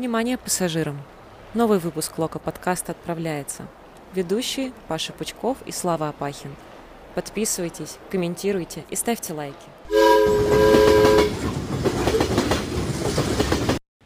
Внимание 0.00 0.38
пассажирам! 0.38 0.98
Новый 1.52 1.78
выпуск 1.78 2.16
Лока 2.16 2.38
подкаста 2.38 2.92
отправляется. 2.92 3.66
Ведущие 4.14 4.72
Паша 4.88 5.12
Пучков 5.12 5.58
и 5.66 5.72
Слава 5.72 6.08
Апахин. 6.08 6.56
Подписывайтесь, 7.14 7.98
комментируйте 8.10 8.82
и 8.88 8.96
ставьте 8.96 9.34
лайки. 9.34 9.58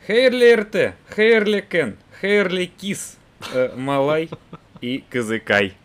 Хейрли 0.04 0.54
РТ, 0.56 0.96
Хейрли 1.14 1.60
Кен, 1.60 1.96
Хейрли 2.20 2.64
Кис, 2.64 3.16
э, 3.52 3.72
Малай 3.76 4.28
и 4.80 5.04
Казыкай. 5.10 5.76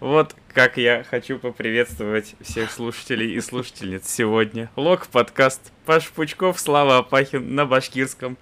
Вот 0.00 0.34
как 0.54 0.78
я 0.78 1.04
хочу 1.04 1.38
поприветствовать 1.38 2.34
всех 2.40 2.70
слушателей 2.72 3.34
и 3.34 3.40
слушательниц 3.42 4.08
сегодня. 4.08 4.70
Лог 4.76 5.06
подкаст 5.08 5.70
Паш 5.84 6.08
Пучков, 6.08 6.58
Слава 6.58 6.96
Апахин 6.96 7.54
на 7.54 7.66
башкирском. 7.66 8.38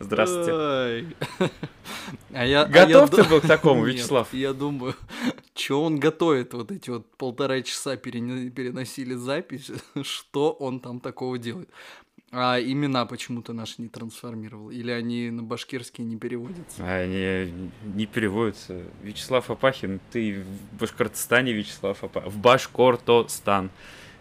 Здравствуйте. 0.00 0.52
Ой. 0.52 1.16
А 2.32 2.44
я, 2.44 2.66
Готов 2.66 3.10
а 3.10 3.16
ты 3.16 3.22
я... 3.22 3.28
был 3.28 3.40
к 3.40 3.46
такому, 3.46 3.84
Нет, 3.86 3.96
Вячеслав? 3.96 4.32
Я 4.32 4.52
думаю, 4.52 4.94
что 5.54 5.82
он 5.82 5.98
готовит 5.98 6.52
вот 6.52 6.70
эти 6.70 6.90
вот 6.90 7.10
полтора 7.16 7.62
часа 7.62 7.96
перене- 7.96 8.50
переносили 8.50 9.14
запись, 9.14 9.70
что 10.02 10.52
он 10.52 10.80
там 10.80 11.00
такого 11.00 11.38
делает. 11.38 11.68
А 12.30 12.60
имена 12.60 13.06
почему-то 13.06 13.54
наши 13.54 13.74
не 13.78 13.88
трансформировал? 13.88 14.70
Или 14.70 14.90
они 14.90 15.30
на 15.30 15.42
башкирский 15.42 16.04
не 16.04 16.16
переводятся? 16.16 16.84
Они 16.84 17.70
не 17.94 18.06
переводятся. 18.06 18.82
Вячеслав 19.02 19.50
Апахин, 19.50 20.00
ты 20.12 20.42
в 20.42 20.78
Башкортостане, 20.78 21.52
Вячеслав 21.54 22.04
Апахин. 22.04 22.30
В 22.30 22.36
Башкортостан 22.38 23.70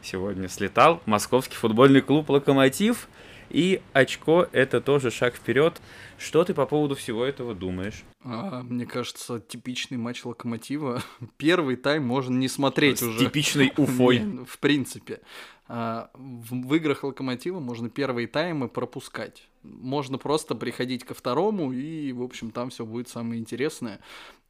сегодня 0.02 0.48
слетал. 0.48 1.02
Московский 1.06 1.56
футбольный 1.56 2.02
клуб 2.02 2.30
«Локомотив». 2.30 3.10
И 3.50 3.82
очко– 3.94 4.48
это 4.52 4.82
тоже 4.82 5.12
шаг 5.12 5.36
вперед. 5.36 5.82
Что 6.18 6.44
ты 6.44 6.54
по 6.54 6.66
поводу 6.66 6.96
всего 6.96 7.24
этого 7.24 7.54
думаешь? 7.54 8.04
А, 8.24 8.64
мне 8.64 8.86
кажется, 8.86 9.40
типичный 9.40 9.98
матч 9.98 10.26
Локомотива. 10.26 11.02
Первый 11.38 11.76
тайм 11.76 12.06
можно 12.06 12.36
не 12.36 12.48
смотреть 12.48 13.00
С 13.00 13.04
уже. 13.04 13.20
типичной 13.20 13.72
Уфой. 13.78 14.20
Не, 14.20 14.46
в 14.46 14.58
принципе. 14.60 15.22
А, 15.68 16.10
В 16.14 16.56
в 16.68 16.76
играх 16.76 17.04
Локомотива 17.04 17.60
можно 17.60 17.90
первые 17.90 18.28
таймы 18.28 18.68
пропускать. 18.68 19.48
Можно 19.64 20.18
просто 20.18 20.56
приходить 20.56 21.04
ко 21.04 21.14
второму, 21.14 21.74
и, 21.74 22.12
в 22.14 22.24
общем, 22.24 22.52
там 22.52 22.70
все 22.70 22.86
будет 22.86 23.10
самое 23.10 23.40
интересное. 23.40 24.00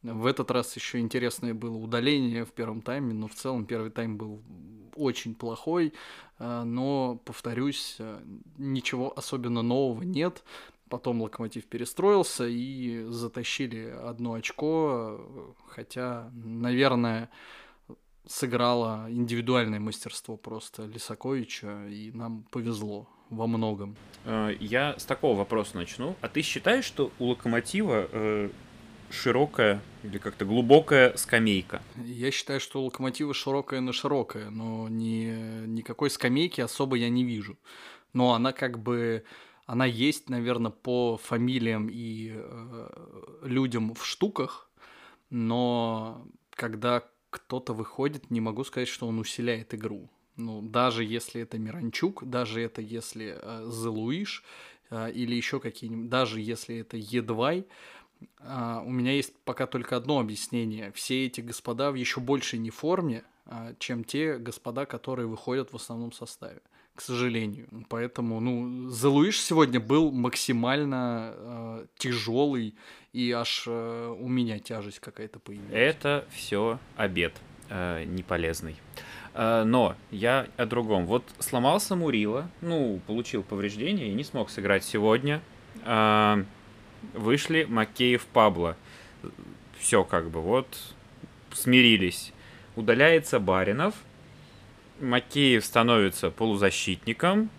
В 0.02 0.26
этот 0.26 0.50
раз 0.52 0.76
еще 0.76 1.00
интересное 1.00 1.54
было 1.54 1.76
удаление 1.76 2.44
в 2.44 2.52
первом 2.52 2.82
тайме, 2.82 3.12
но 3.14 3.26
в 3.26 3.34
целом 3.34 3.66
первый 3.66 3.90
тайм 3.90 4.16
был 4.16 4.40
очень 4.98 5.34
плохой. 5.34 5.92
А, 6.38 6.64
Но, 6.64 7.20
повторюсь, 7.24 7.96
а, 7.98 8.22
ничего 8.58 9.12
особенно 9.16 9.62
нового 9.62 10.02
нет. 10.02 10.42
Потом 10.88 11.20
Локомотив 11.20 11.66
перестроился 11.66 12.46
и 12.46 13.04
затащили 13.10 13.94
одно 14.04 14.32
очко, 14.34 15.54
хотя, 15.68 16.30
наверное, 16.32 17.28
сыграло 18.26 19.06
индивидуальное 19.10 19.80
мастерство 19.80 20.36
просто 20.36 20.84
Лисаковича, 20.86 21.88
и 21.88 22.10
нам 22.12 22.44
повезло 22.50 23.06
во 23.30 23.46
многом. 23.46 23.96
Э, 24.24 24.54
Я 24.60 24.98
с 24.98 25.04
такого 25.04 25.36
вопроса 25.36 25.76
начну. 25.76 26.16
А 26.20 26.28
ты 26.28 26.42
считаешь, 26.42 26.84
что 26.84 27.10
у 27.18 27.26
Локомотива 27.26 28.08
э, 28.10 28.50
широкая 29.10 29.80
или 30.02 30.18
как-то 30.18 30.44
глубокая 30.44 31.16
скамейка? 31.16 31.82
Я 32.04 32.30
считаю, 32.30 32.60
что 32.60 32.80
у 32.80 32.84
Локомотива 32.84 33.34
широкая 33.34 33.80
на 33.80 33.92
широкая, 33.92 34.50
но 34.50 34.88
ни, 34.88 35.66
никакой 35.66 36.10
скамейки 36.10 36.60
особо 36.60 36.96
я 36.96 37.08
не 37.08 37.24
вижу. 37.24 37.58
Но 38.12 38.34
она 38.34 38.52
как 38.52 38.78
бы... 38.78 39.24
Она 39.66 39.84
есть, 39.84 40.30
наверное, 40.30 40.70
по 40.70 41.18
фамилиям 41.18 41.88
и 41.90 42.32
э, 42.34 42.88
людям 43.42 43.94
в 43.94 44.06
штуках, 44.06 44.70
но 45.28 46.26
когда 46.50 47.04
кто-то 47.30 47.74
выходит, 47.74 48.30
не 48.30 48.40
могу 48.40 48.64
сказать, 48.64 48.88
что 48.88 49.06
он 49.06 49.18
усиляет 49.18 49.74
игру. 49.74 50.08
Ну, 50.36 50.62
даже 50.62 51.04
если 51.04 51.42
это 51.42 51.58
Миранчук, 51.58 52.24
даже 52.24 52.62
это 52.62 52.80
если 52.80 53.36
э, 53.40 53.70
Зелуиш 53.70 54.44
э, 54.90 55.10
или 55.12 55.34
еще 55.34 55.60
какие-нибудь, 55.60 56.08
даже 56.08 56.40
если 56.40 56.78
это 56.78 56.96
Едвай, 56.96 57.66
а, 58.40 58.82
у 58.84 58.90
меня 58.90 59.12
есть 59.12 59.34
пока 59.44 59.66
только 59.66 59.96
одно 59.96 60.18
объяснение. 60.20 60.92
Все 60.92 61.26
эти 61.26 61.40
господа 61.40 61.90
в 61.90 61.94
еще 61.94 62.20
большей 62.20 62.58
не 62.58 62.70
форме, 62.70 63.24
а, 63.46 63.74
чем 63.78 64.04
те 64.04 64.38
господа, 64.38 64.86
которые 64.86 65.26
выходят 65.26 65.72
в 65.72 65.76
основном 65.76 66.12
составе. 66.12 66.60
К 66.94 67.00
сожалению. 67.00 67.68
Поэтому, 67.88 68.40
ну, 68.40 68.90
Зелуиш 68.90 69.40
сегодня 69.40 69.78
был 69.78 70.10
максимально 70.10 71.86
тяжелый, 71.96 72.74
и 73.12 73.30
аж 73.30 73.64
э, 73.66 74.16
у 74.18 74.28
меня 74.28 74.58
тяжесть 74.58 74.98
какая-то 74.98 75.38
появилась. 75.38 75.70
Это 75.72 76.26
все 76.30 76.78
обед 76.96 77.34
э, 77.68 78.04
неполезный. 78.04 78.76
Э, 79.34 79.64
но 79.64 79.94
я 80.10 80.46
о 80.56 80.66
другом. 80.66 81.06
Вот 81.06 81.24
сломался 81.38 81.96
Мурила, 81.96 82.50
ну, 82.60 83.00
получил 83.06 83.42
повреждение 83.42 84.10
и 84.10 84.14
не 84.14 84.24
смог 84.24 84.50
сыграть 84.50 84.84
сегодня. 84.84 85.40
Э, 85.84 86.44
вышли 87.14 87.64
Макеев 87.64 88.26
Пабло. 88.26 88.76
Все 89.78 90.04
как 90.04 90.30
бы 90.30 90.40
вот 90.40 90.66
смирились. 91.52 92.32
Удаляется 92.76 93.38
Баринов. 93.40 93.94
Макеев 95.00 95.64
становится 95.64 96.30
полузащитником. 96.30 97.50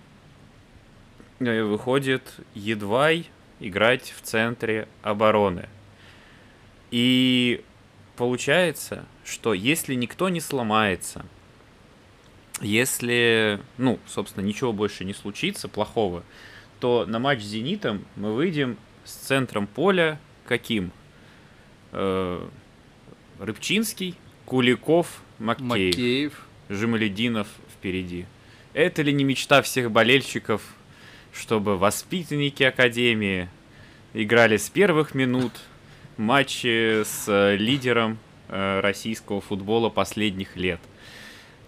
Э, 1.39 1.63
Выходит 1.63 2.23
Едвай 2.53 3.29
играть 3.59 4.13
в 4.15 4.21
центре 4.21 4.87
обороны. 5.01 5.67
И 6.91 7.63
получается, 8.15 9.05
что 9.23 9.53
если 9.53 9.95
никто 9.95 10.29
не 10.29 10.41
сломается, 10.41 11.25
если, 12.61 13.59
ну, 13.77 13.99
собственно, 14.07 14.43
ничего 14.43 14.73
больше 14.73 15.05
не 15.05 15.13
случится 15.13 15.67
плохого, 15.67 16.23
то 16.79 17.05
на 17.05 17.19
матч 17.19 17.41
с 17.41 17.45
«Зенитом» 17.45 18.05
мы 18.15 18.33
выйдем 18.33 18.77
с 19.09 19.13
центром 19.13 19.65
поля 19.67 20.19
каким? 20.45 20.91
Э, 21.91 22.47
Рыбчинский, 23.39 24.15
Куликов, 24.45 25.21
Макеев, 25.39 25.67
Макеев. 25.67 26.45
Жемалединов 26.69 27.47
впереди. 27.73 28.25
Это 28.73 29.01
ли 29.01 29.11
не 29.11 29.23
мечта 29.23 29.61
всех 29.61 29.91
болельщиков, 29.91 30.61
чтобы 31.33 31.77
воспитанники 31.77 32.63
Академии 32.63 33.49
играли 34.13 34.57
с 34.57 34.69
первых 34.69 35.15
минут 35.15 35.53
матчи 36.17 37.03
с 37.03 37.55
лидером 37.55 38.19
э, 38.49 38.79
российского 38.81 39.41
футбола 39.41 39.89
последних 39.89 40.55
лет? 40.55 40.79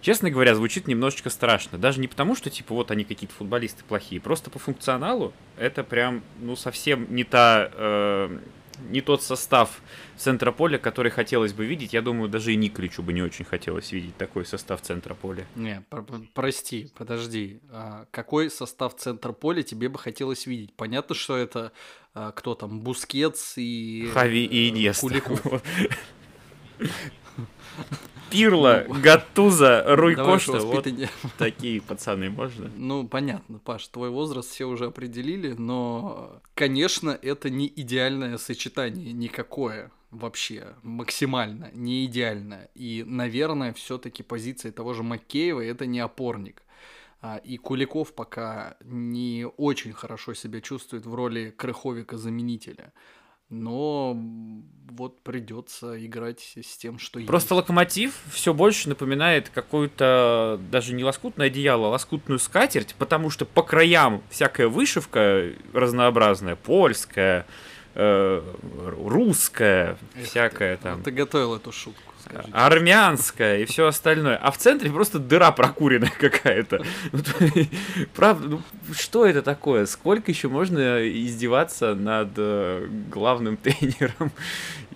Честно 0.01 0.31
говоря, 0.31 0.55
звучит 0.55 0.87
немножечко 0.87 1.29
страшно. 1.29 1.77
Даже 1.77 1.99
не 1.99 2.07
потому, 2.07 2.35
что, 2.35 2.49
типа, 2.49 2.73
вот 2.73 2.91
они 2.91 3.03
какие-то 3.03 3.35
футболисты 3.35 3.83
плохие. 3.83 4.19
Просто 4.19 4.49
по 4.49 4.59
функционалу 4.59 5.33
это 5.57 5.83
прям, 5.83 6.23
ну, 6.39 6.55
совсем 6.55 7.13
не 7.13 7.23
та... 7.23 7.69
э, 7.71 8.39
не 8.89 9.01
тот 9.01 9.21
состав 9.21 9.81
центра 10.17 10.51
поля, 10.51 10.77
который 10.79 11.11
хотелось 11.11 11.53
бы 11.53 11.65
видеть. 11.65 11.93
Я 11.93 12.01
думаю, 12.01 12.29
даже 12.29 12.53
и 12.53 12.55
Николичу 12.55 13.03
бы 13.03 13.13
не 13.13 13.21
очень 13.21 13.45
хотелось 13.45 13.91
видеть 13.91 14.17
такой 14.17 14.45
состав 14.45 14.81
центра 14.81 15.13
поля. 15.13 15.45
Не, 15.55 15.83
пр- 15.89 16.03
пр- 16.03 16.27
прости, 16.33 16.91
подожди. 16.97 17.61
А 17.71 18.05
какой 18.11 18.49
состав 18.49 18.95
центра 18.95 19.33
поля 19.33 19.61
тебе 19.61 19.89
бы 19.89 19.99
хотелось 19.99 20.47
видеть? 20.47 20.73
Понятно, 20.75 21.13
что 21.13 21.37
это 21.37 21.71
а, 22.13 22.31
кто 22.31 22.55
там, 22.55 22.81
Бускетс 22.81 23.53
и... 23.57 24.09
Хави 24.13 24.45
и 24.45 24.65
э, 24.65 24.69
Иньеста. 24.69 25.01
Куликов. 25.01 25.63
Пирло, 28.31 28.83
Ну, 28.87 28.95
Гаттузо, 29.01 29.83
Руй 29.87 30.15
Давай 30.15 30.39
вот 30.47 30.87
такие 31.37 31.81
пацаны 31.81 32.29
можно. 32.29 32.71
Ну, 32.75 33.07
понятно, 33.07 33.59
Паш, 33.59 33.87
твой 33.87 34.09
возраст 34.09 34.49
все 34.49 34.65
уже 34.65 34.85
определили, 34.85 35.53
но, 35.53 36.41
конечно, 36.55 37.17
это 37.21 37.49
не 37.49 37.67
идеальное 37.67 38.37
сочетание 38.37 39.13
никакое 39.13 39.91
вообще, 40.11 40.75
максимально 40.83 41.71
не 41.73 42.05
идеальное. 42.05 42.69
И, 42.75 43.03
наверное, 43.05 43.73
все-таки 43.73 44.23
позиция 44.23 44.71
того 44.71 44.93
же 44.93 45.03
Макеева 45.03 45.61
это 45.61 45.85
не 45.85 45.99
опорник. 45.99 46.63
А, 47.21 47.37
И 47.37 47.57
Куликов 47.57 48.13
пока 48.13 48.77
не 48.83 49.47
очень 49.57 49.93
хорошо 49.93 50.33
себя 50.33 50.59
чувствует 50.61 51.05
в 51.05 51.13
роли 51.13 51.53
крыховика-заменителя. 51.55 52.93
Но 53.51 54.17
вот 54.89 55.21
придется 55.23 56.03
играть 56.05 56.53
с 56.55 56.77
тем, 56.77 56.99
что 56.99 57.19
Просто 57.25 57.53
есть. 57.53 57.63
локомотив 57.63 58.13
все 58.31 58.53
больше 58.53 58.89
напоминает 58.89 59.49
какую-то 59.49 60.59
даже 60.71 60.93
не 60.93 61.03
лоскутное 61.03 61.47
одеяло, 61.47 61.87
а 61.87 61.89
лоскутную 61.91 62.39
скатерть, 62.39 62.95
потому 62.97 63.29
что 63.29 63.45
по 63.45 63.61
краям 63.61 64.21
всякая 64.29 64.67
вышивка 64.67 65.51
разнообразная, 65.73 66.55
польская, 66.55 67.45
э, 67.95 68.41
русская, 68.97 69.97
Эх 70.15 70.25
всякая 70.25 70.77
ты, 70.77 70.83
там. 70.83 71.03
Ты 71.03 71.11
готовил 71.11 71.55
эту 71.55 71.71
шутку. 71.71 72.10
Скажите. 72.23 72.51
армянская 72.53 73.59
и 73.59 73.65
все 73.65 73.87
остальное. 73.87 74.37
А 74.37 74.51
в 74.51 74.57
центре 74.57 74.91
просто 74.91 75.19
дыра 75.19 75.51
прокуренная 75.51 76.11
какая-то. 76.17 76.83
Ну, 77.11 77.19
Правда, 78.15 78.47
ну 78.47 78.61
что 78.93 79.25
это 79.25 79.41
такое? 79.41 79.85
Сколько 79.85 80.31
еще 80.31 80.47
можно 80.47 81.07
издеваться 81.07 81.95
над 81.95 82.29
э, 82.37 82.87
главным 83.09 83.57
тренером? 83.61 84.31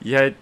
Я 0.01 0.33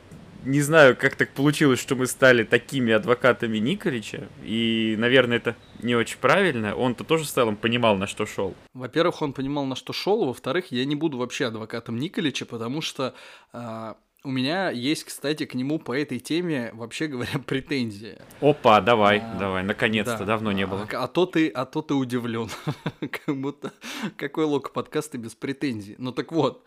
не 0.45 0.61
знаю, 0.61 0.95
как 0.95 1.15
так 1.15 1.29
получилось, 1.31 1.79
что 1.79 1.95
мы 1.95 2.05
стали 2.07 2.43
такими 2.43 2.93
адвокатами 2.93 3.57
Николича. 3.57 4.27
И, 4.43 4.95
наверное, 4.97 5.37
это 5.37 5.55
не 5.81 5.95
очень 5.95 6.17
правильно. 6.17 6.75
Он-то 6.75 7.03
тоже 7.03 7.23
в 7.23 7.27
целом 7.27 7.55
понимал, 7.55 7.95
на 7.97 8.07
что 8.07 8.25
шел. 8.25 8.53
Во-первых, 8.73 9.21
он 9.21 9.33
понимал, 9.33 9.65
на 9.65 9.75
что 9.75 9.93
шел, 9.93 10.25
во-вторых, 10.25 10.71
я 10.71 10.85
не 10.85 10.95
буду 10.95 11.17
вообще 11.17 11.45
адвокатом 11.45 11.97
Николича, 11.97 12.45
потому 12.45 12.81
что 12.81 13.13
а, 13.51 13.95
у 14.23 14.29
меня 14.31 14.69
есть, 14.71 15.03
кстати, 15.03 15.45
к 15.45 15.53
нему 15.53 15.79
по 15.79 15.91
этой 15.97 16.19
теме, 16.19 16.71
вообще 16.73 17.07
говоря, 17.07 17.39
претензии. 17.45 18.17
Опа, 18.41 18.79
давай, 18.81 19.19
А, 19.19 19.35
давай, 19.37 19.63
наконец-то, 19.63 20.19
Да. 20.19 20.25
давно 20.25 20.51
не 20.51 20.63
А- 20.63 20.67
было. 20.67 20.87
А, 20.93 21.07
то 21.07 21.25
ты, 21.25 21.49
а 21.49 21.65
то 21.65 21.81
ты 21.81 21.93
удивлен, 21.93 22.49
как 22.99 23.35
будто 23.35 23.73
какой 24.17 24.45
лок 24.45 24.71
подкаста 24.71 25.17
без 25.17 25.35
претензий. 25.35 25.95
Ну 25.97 26.11
так 26.11 26.31
вот, 26.31 26.63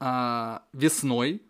а, 0.00 0.62
весной 0.72 1.42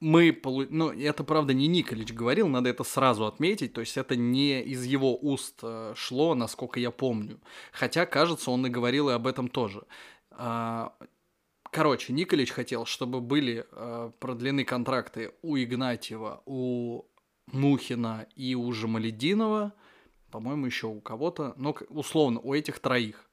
мы, 0.00 0.32
полу- 0.32 0.66
ну 0.68 0.90
это 0.90 1.24
правда 1.24 1.54
не 1.54 1.66
Николич 1.66 2.12
говорил, 2.12 2.46
надо 2.48 2.68
это 2.68 2.84
сразу 2.84 3.24
отметить, 3.24 3.72
то 3.72 3.80
есть 3.80 3.96
это 3.96 4.16
не 4.16 4.60
из 4.62 4.84
его 4.84 5.16
уст 5.16 5.60
э, 5.62 5.94
шло, 5.96 6.34
насколько 6.34 6.78
я 6.78 6.90
помню. 6.90 7.40
Хотя, 7.72 8.04
кажется, 8.04 8.50
он 8.50 8.66
и 8.66 8.68
говорил 8.70 9.08
и 9.08 9.14
об 9.14 9.26
этом 9.26 9.48
тоже. 9.48 9.82
Короче, 11.74 12.12
Николич 12.12 12.52
хотел, 12.52 12.86
чтобы 12.86 13.20
были 13.20 13.66
э, 13.72 14.10
продлены 14.20 14.64
контракты 14.64 15.32
у 15.42 15.56
Игнатьева, 15.56 16.40
у 16.46 17.02
Мухина 17.50 18.28
и 18.36 18.54
у 18.54 18.70
Жамалединова, 18.70 19.72
по-моему, 20.30 20.66
еще 20.66 20.86
у 20.86 21.00
кого-то, 21.00 21.52
но 21.56 21.74
условно 21.88 22.38
у 22.38 22.54
этих 22.54 22.78
троих. 22.78 23.28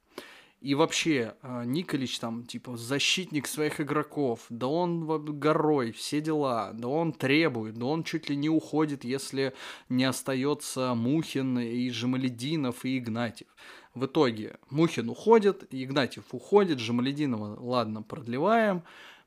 И 0.59 0.73
вообще, 0.73 1.35
э, 1.43 1.63
Николич 1.65 2.17
там, 2.17 2.43
типа, 2.45 2.77
защитник 2.77 3.45
своих 3.45 3.79
игроков, 3.79 4.45
да 4.49 4.65
он 4.65 5.05
горой, 5.39 5.91
все 5.91 6.19
дела, 6.19 6.71
да 6.73 6.88
он 6.88 7.13
требует, 7.13 7.75
да 7.75 7.85
он 7.85 8.03
чуть 8.03 8.27
ли 8.27 8.35
не 8.35 8.49
уходит, 8.49 9.03
если 9.03 9.53
не 9.88 10.05
остается 10.05 10.95
Мухин 10.95 11.59
и 11.59 11.91
Жамалединов 11.91 12.85
и 12.85 12.97
Игнатьев. 12.97 13.49
В 13.93 14.05
итоге 14.05 14.57
Мухин 14.69 15.09
уходит, 15.09 15.67
Игнатьев 15.69 16.25
уходит, 16.31 16.79
Жамалединова, 16.79 17.59
ладно, 17.59 18.01
продлеваем. 18.01 18.83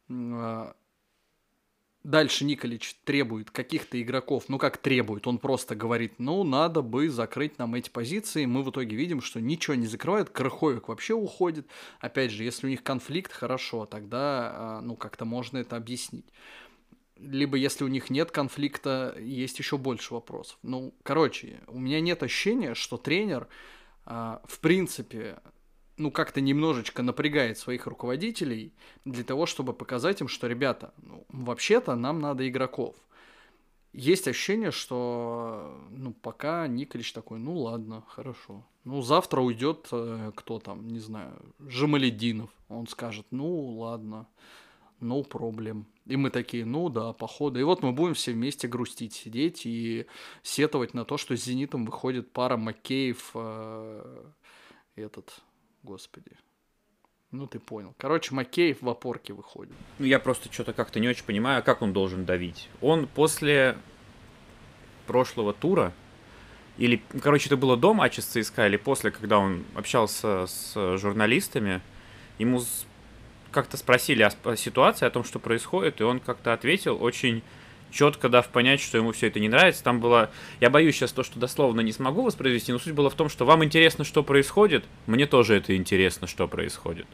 А, 0.08 0.74
Дальше 2.04 2.44
Николич 2.44 2.96
требует 3.04 3.50
каких-то 3.50 4.00
игроков, 4.00 4.44
ну 4.48 4.58
как 4.58 4.76
требует, 4.76 5.26
он 5.26 5.38
просто 5.38 5.74
говорит, 5.74 6.12
ну 6.18 6.44
надо 6.44 6.82
бы 6.82 7.08
закрыть 7.08 7.58
нам 7.58 7.74
эти 7.76 7.88
позиции. 7.88 8.44
Мы 8.44 8.62
в 8.62 8.70
итоге 8.70 8.94
видим, 8.94 9.22
что 9.22 9.40
ничего 9.40 9.74
не 9.74 9.86
закрывают, 9.86 10.28
Крыховик 10.28 10.88
вообще 10.88 11.14
уходит. 11.14 11.66
Опять 12.00 12.30
же, 12.30 12.44
если 12.44 12.66
у 12.66 12.68
них 12.68 12.82
конфликт, 12.82 13.32
хорошо, 13.32 13.86
тогда 13.86 14.52
а, 14.54 14.80
ну 14.82 14.96
как-то 14.96 15.24
можно 15.24 15.56
это 15.56 15.76
объяснить. 15.76 16.26
Либо 17.16 17.56
если 17.56 17.84
у 17.84 17.88
них 17.88 18.10
нет 18.10 18.30
конфликта, 18.30 19.16
есть 19.18 19.58
еще 19.58 19.78
больше 19.78 20.12
вопросов. 20.12 20.58
Ну, 20.62 20.92
короче, 21.04 21.60
у 21.68 21.78
меня 21.78 22.00
нет 22.02 22.22
ощущения, 22.22 22.74
что 22.74 22.98
тренер, 22.98 23.48
в 24.06 24.60
принципе, 24.60 25.38
ну, 25.96 26.10
как-то 26.10 26.40
немножечко 26.40 27.02
напрягает 27.02 27.58
своих 27.58 27.86
руководителей 27.86 28.72
для 29.04 29.24
того, 29.24 29.46
чтобы 29.46 29.72
показать 29.72 30.20
им, 30.20 30.28
что, 30.28 30.46
ребята, 30.46 30.92
ну, 31.02 31.24
вообще-то 31.28 31.94
нам 31.94 32.20
надо 32.20 32.48
игроков. 32.48 32.96
Есть 33.92 34.26
ощущение, 34.26 34.72
что, 34.72 35.78
ну, 35.90 36.12
пока 36.12 36.66
Николич 36.66 37.12
такой, 37.12 37.38
ну, 37.38 37.56
ладно, 37.56 38.02
хорошо. 38.08 38.64
Ну, 38.82 39.02
завтра 39.02 39.40
уйдет 39.40 39.86
э, 39.92 40.32
кто 40.34 40.58
там, 40.58 40.88
не 40.88 40.98
знаю, 40.98 41.40
Жамалединов. 41.60 42.50
Он 42.68 42.88
скажет, 42.88 43.26
ну, 43.30 43.76
ладно, 43.78 44.26
no 45.00 45.26
problem. 45.28 45.84
И 46.06 46.16
мы 46.16 46.30
такие, 46.30 46.64
ну 46.64 46.88
да, 46.88 47.12
походу. 47.12 47.58
И 47.58 47.62
вот 47.62 47.82
мы 47.82 47.92
будем 47.92 48.14
все 48.14 48.32
вместе 48.32 48.68
грустить, 48.68 49.14
сидеть 49.14 49.62
и 49.64 50.06
сетовать 50.42 50.94
на 50.94 51.04
то, 51.04 51.16
что 51.16 51.36
с 51.36 51.44
«Зенитом» 51.44 51.86
выходит 51.86 52.30
пара 52.30 52.56
Макеев, 52.56 53.30
э, 53.34 54.24
этот, 54.96 55.42
господи. 55.82 56.32
Ну, 57.30 57.46
ты 57.46 57.58
понял. 57.58 57.94
Короче, 57.98 58.34
Макеев 58.34 58.82
в 58.82 58.88
опорке 58.88 59.32
выходит. 59.32 59.74
Ну, 59.98 60.06
я 60.06 60.20
просто 60.20 60.52
что-то 60.52 60.72
как-то 60.72 61.00
не 61.00 61.08
очень 61.08 61.24
понимаю, 61.24 61.58
а 61.58 61.62
как 61.62 61.82
он 61.82 61.92
должен 61.92 62.24
давить. 62.24 62.68
Он 62.80 63.08
после 63.08 63.76
прошлого 65.06 65.52
тура, 65.52 65.92
или, 66.76 67.02
ну, 67.12 67.20
короче, 67.20 67.46
это 67.46 67.56
было 67.56 67.76
до 67.76 67.94
матча 67.94 68.22
с 68.22 68.26
ЦСКА, 68.26 68.66
или 68.66 68.76
после, 68.76 69.10
когда 69.10 69.38
он 69.38 69.64
общался 69.74 70.46
с 70.46 70.96
журналистами, 70.98 71.80
ему 72.38 72.62
как-то 73.54 73.76
спросили 73.76 74.22
о, 74.22 74.56
ситуации, 74.56 75.06
о 75.06 75.10
том, 75.10 75.24
что 75.24 75.38
происходит, 75.38 76.00
и 76.00 76.04
он 76.04 76.20
как-то 76.20 76.52
ответил 76.52 77.02
очень 77.02 77.42
четко 77.90 78.28
дав 78.28 78.46
понять, 78.48 78.80
что 78.80 78.98
ему 78.98 79.12
все 79.12 79.28
это 79.28 79.40
не 79.40 79.48
нравится. 79.48 79.82
Там 79.84 80.00
было... 80.00 80.30
Я 80.60 80.68
боюсь 80.68 80.96
сейчас 80.96 81.12
то, 81.12 81.22
что 81.22 81.38
дословно 81.38 81.80
не 81.80 81.92
смогу 81.92 82.22
воспроизвести, 82.22 82.72
но 82.72 82.78
суть 82.78 82.92
была 82.92 83.08
в 83.08 83.14
том, 83.14 83.28
что 83.28 83.46
вам 83.46 83.64
интересно, 83.64 84.04
что 84.04 84.22
происходит, 84.22 84.84
мне 85.06 85.26
тоже 85.26 85.54
это 85.54 85.76
интересно, 85.76 86.26
что 86.26 86.48
происходит. 86.48 87.06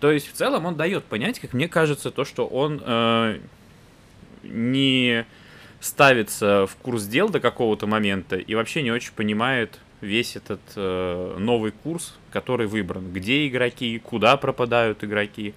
То 0.00 0.10
есть 0.10 0.30
в 0.30 0.32
целом 0.32 0.66
он 0.66 0.76
дает 0.76 1.04
понять, 1.04 1.38
как 1.38 1.52
мне 1.52 1.68
кажется, 1.68 2.10
то, 2.10 2.24
что 2.24 2.46
он 2.46 2.82
э, 2.84 3.38
не 4.42 5.24
ставится 5.80 6.66
в 6.66 6.76
курс 6.76 7.04
дел 7.04 7.28
до 7.28 7.40
какого-то 7.40 7.86
момента 7.86 8.36
и 8.36 8.54
вообще 8.54 8.82
не 8.82 8.90
очень 8.90 9.12
понимает 9.12 9.78
весь 10.00 10.36
этот 10.36 10.60
э, 10.76 11.36
новый 11.38 11.70
курс, 11.70 12.16
который 12.30 12.66
выбран. 12.66 13.12
Где 13.12 13.46
игроки, 13.46 13.98
куда 13.98 14.36
пропадают 14.36 15.04
игроки 15.04 15.54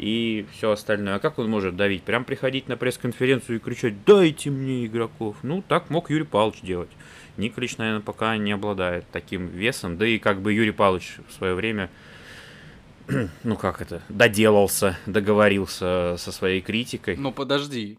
и 0.00 0.46
все 0.52 0.70
остальное. 0.70 1.16
А 1.16 1.18
как 1.18 1.38
он 1.38 1.50
может 1.50 1.76
давить? 1.76 2.02
Прям 2.02 2.24
приходить 2.24 2.68
на 2.68 2.76
пресс-конференцию 2.78 3.56
и 3.56 3.60
кричать 3.60 4.02
«Дайте 4.04 4.50
мне 4.50 4.86
игроков!» 4.86 5.36
Ну, 5.42 5.62
так 5.66 5.90
мог 5.90 6.10
Юрий 6.10 6.24
Павлович 6.24 6.62
делать. 6.62 6.88
Николич, 7.36 7.76
наверное, 7.76 8.00
пока 8.00 8.36
не 8.38 8.52
обладает 8.52 9.04
таким 9.12 9.46
весом. 9.48 9.98
Да 9.98 10.06
и 10.06 10.18
как 10.18 10.40
бы 10.40 10.54
Юрий 10.54 10.72
Павлович 10.72 11.18
в 11.28 11.32
свое 11.34 11.54
время 11.54 11.90
ну 13.44 13.56
как 13.56 13.82
это, 13.82 14.02
доделался, 14.08 14.98
договорился 15.04 16.16
со 16.18 16.32
своей 16.32 16.62
критикой. 16.62 17.16
Но 17.16 17.30
подожди, 17.30 17.98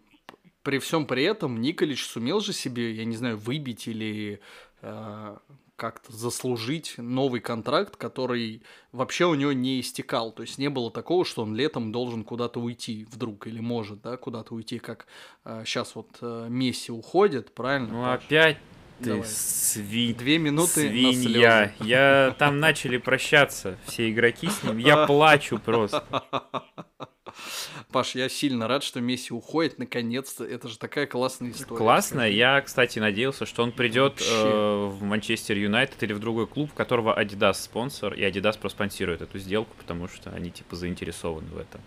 при 0.63 0.79
всем 0.79 1.05
при 1.05 1.23
этом 1.23 1.61
Николич 1.61 2.03
сумел 2.03 2.39
же 2.39 2.53
себе, 2.53 2.93
я 2.93 3.05
не 3.05 3.15
знаю, 3.15 3.37
выбить 3.37 3.87
или 3.87 4.39
э, 4.81 5.37
как-то 5.81 6.13
заслужить 6.13 6.93
новый 6.97 7.41
контракт, 7.41 7.95
который 7.95 8.61
вообще 8.91 9.25
у 9.25 9.33
него 9.33 9.51
не 9.51 9.81
истекал. 9.81 10.31
То 10.31 10.43
есть 10.43 10.59
не 10.59 10.69
было 10.69 10.91
такого, 10.91 11.25
что 11.25 11.41
он 11.41 11.55
летом 11.55 11.91
должен 11.91 12.23
куда-то 12.23 12.59
уйти 12.59 13.07
вдруг 13.09 13.47
или 13.47 13.59
может, 13.59 14.03
да, 14.03 14.15
куда-то 14.15 14.53
уйти, 14.53 14.77
как 14.77 15.07
сейчас 15.43 15.95
вот 15.95 16.19
э, 16.21 16.45
Месси 16.49 16.91
уходит, 16.91 17.51
правильно? 17.55 17.87
Ну 17.87 18.03
Паш? 18.03 18.23
опять 18.23 18.57
ты 19.03 19.23
сви... 19.23 20.13
Две 20.13 20.37
минуты 20.37 20.69
свинья. 20.69 21.73
Я 21.79 22.35
там 22.37 22.59
начали 22.59 22.97
прощаться, 22.97 23.79
все 23.87 24.11
игроки 24.11 24.49
с 24.49 24.61
ним. 24.61 24.77
Я 24.77 25.05
плачу 25.07 25.57
просто. 25.57 26.03
Паш, 27.91 28.15
я 28.15 28.29
сильно 28.29 28.67
рад, 28.67 28.83
что 28.83 29.01
Месси 29.01 29.33
уходит, 29.33 29.77
наконец-то. 29.77 30.43
Это 30.45 30.67
же 30.67 30.77
такая 30.77 31.07
классная 31.07 31.51
история. 31.51 31.77
Классно. 31.77 32.21
Скажи. 32.21 32.33
Я, 32.33 32.61
кстати, 32.61 32.99
надеялся, 32.99 33.45
что 33.45 33.63
он 33.63 33.71
придет 33.71 34.13
Вообще. 34.13 34.27
э, 34.29 34.85
в 34.87 35.03
Манчестер 35.03 35.57
Юнайтед 35.57 36.01
или 36.03 36.13
в 36.13 36.19
другой 36.19 36.47
клуб, 36.47 36.73
которого 36.73 37.21
Adidas 37.21 37.55
спонсор, 37.55 38.13
и 38.13 38.21
Adidas 38.21 38.57
проспонсирует 38.59 39.21
эту 39.21 39.39
сделку, 39.39 39.75
потому 39.77 40.07
что 40.07 40.29
они 40.31 40.51
типа 40.51 40.75
заинтересованы 40.75 41.47
в 41.49 41.57
этом. 41.57 41.81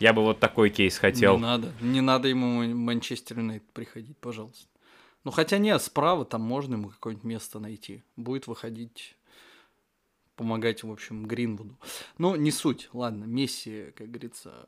Я 0.00 0.12
бы 0.12 0.22
вот 0.22 0.40
такой 0.40 0.70
кейс 0.70 0.98
хотел. 0.98 1.36
Не 1.36 1.42
надо. 1.42 1.72
Не 1.80 2.00
надо 2.00 2.28
ему 2.28 2.60
в 2.62 2.74
Манчестер 2.74 3.38
Юнайтед 3.38 3.68
приходить, 3.72 4.18
пожалуйста. 4.18 4.66
Ну, 5.24 5.30
хотя 5.30 5.58
нет, 5.58 5.80
справа 5.80 6.24
там 6.24 6.42
можно 6.42 6.74
ему 6.74 6.90
какое-нибудь 6.90 7.24
место 7.24 7.58
найти. 7.58 8.02
Будет 8.16 8.46
выходить, 8.46 9.16
помогать, 10.36 10.82
в 10.82 10.90
общем, 10.90 11.26
Гринвуду. 11.26 11.78
Но 12.18 12.36
не 12.36 12.50
суть. 12.50 12.88
Ладно, 12.92 13.24
Месси, 13.24 13.92
как 13.96 14.10
говорится, 14.10 14.66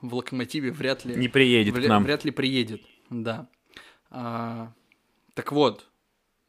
в 0.00 0.14
Локомотиве 0.14 0.70
вряд 0.70 1.04
ли... 1.04 1.14
Не 1.14 1.28
приедет 1.28 1.74
к 1.74 1.78
вря- 1.78 1.88
нам. 1.88 2.04
Вряд 2.04 2.24
ли 2.24 2.30
приедет, 2.30 2.82
да. 3.10 3.48
А, 4.10 4.72
так 5.34 5.52
вот, 5.52 5.86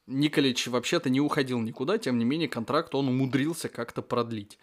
Николич 0.08 0.68
вообще-то 0.68 1.10
не 1.10 1.20
уходил 1.20 1.60
никуда, 1.60 1.98
тем 1.98 2.18
не 2.18 2.26
менее 2.26 2.48
контракт 2.48 2.96
он 2.96 3.10
умудрился 3.10 3.68
как-то 3.70 4.02
продлить. 4.02 4.58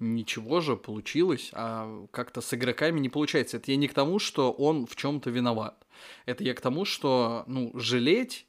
Ничего 0.00 0.60
же 0.60 0.76
получилось, 0.76 1.50
а 1.52 2.06
как-то 2.10 2.40
с 2.40 2.54
игроками 2.54 3.00
не 3.00 3.08
получается. 3.08 3.56
Это 3.56 3.70
я 3.70 3.76
не 3.76 3.88
к 3.88 3.94
тому, 3.94 4.18
что 4.18 4.52
он 4.52 4.86
в 4.86 4.94
чем-то 4.96 5.30
виноват. 5.30 5.86
Это 6.24 6.44
я 6.44 6.54
к 6.54 6.60
тому, 6.60 6.84
что, 6.84 7.44
ну, 7.46 7.72
жалеть 7.74 8.47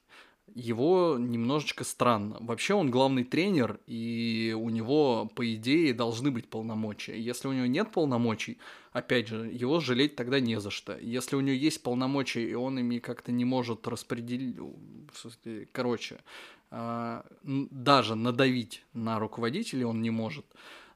его 0.56 1.18
немножечко 1.20 1.84
странно. 1.84 2.38
Вообще 2.40 2.74
он 2.74 2.92
главный 2.92 3.24
тренер, 3.24 3.80
и 3.88 4.56
у 4.58 4.70
него, 4.70 5.30
по 5.36 5.54
идее, 5.54 5.94
должны 5.94 6.32
быть 6.32 6.50
полномочия. 6.50 7.20
Если 7.20 7.48
у 7.48 7.54
него 7.54 7.66
нет 7.66 7.92
полномочий, 7.92 8.58
опять 8.92 9.28
же, 9.28 9.50
его 9.52 9.80
жалеть 9.80 10.16
тогда 10.16 10.40
не 10.40 10.60
за 10.60 10.72
что. 10.72 10.98
Если 10.98 11.36
у 11.36 11.42
него 11.42 11.56
есть 11.56 11.84
полномочия, 11.84 12.50
и 12.50 12.54
он 12.54 12.80
ими 12.80 13.00
как-то 13.00 13.32
не 13.32 13.46
может 13.46 13.88
распределить... 13.88 14.58
Короче, 15.72 16.20
а, 16.72 17.26
даже 17.44 18.16
надавить 18.16 18.84
на 18.94 19.20
руководителя 19.20 19.88
он 19.88 20.02
не 20.02 20.12
может, 20.12 20.46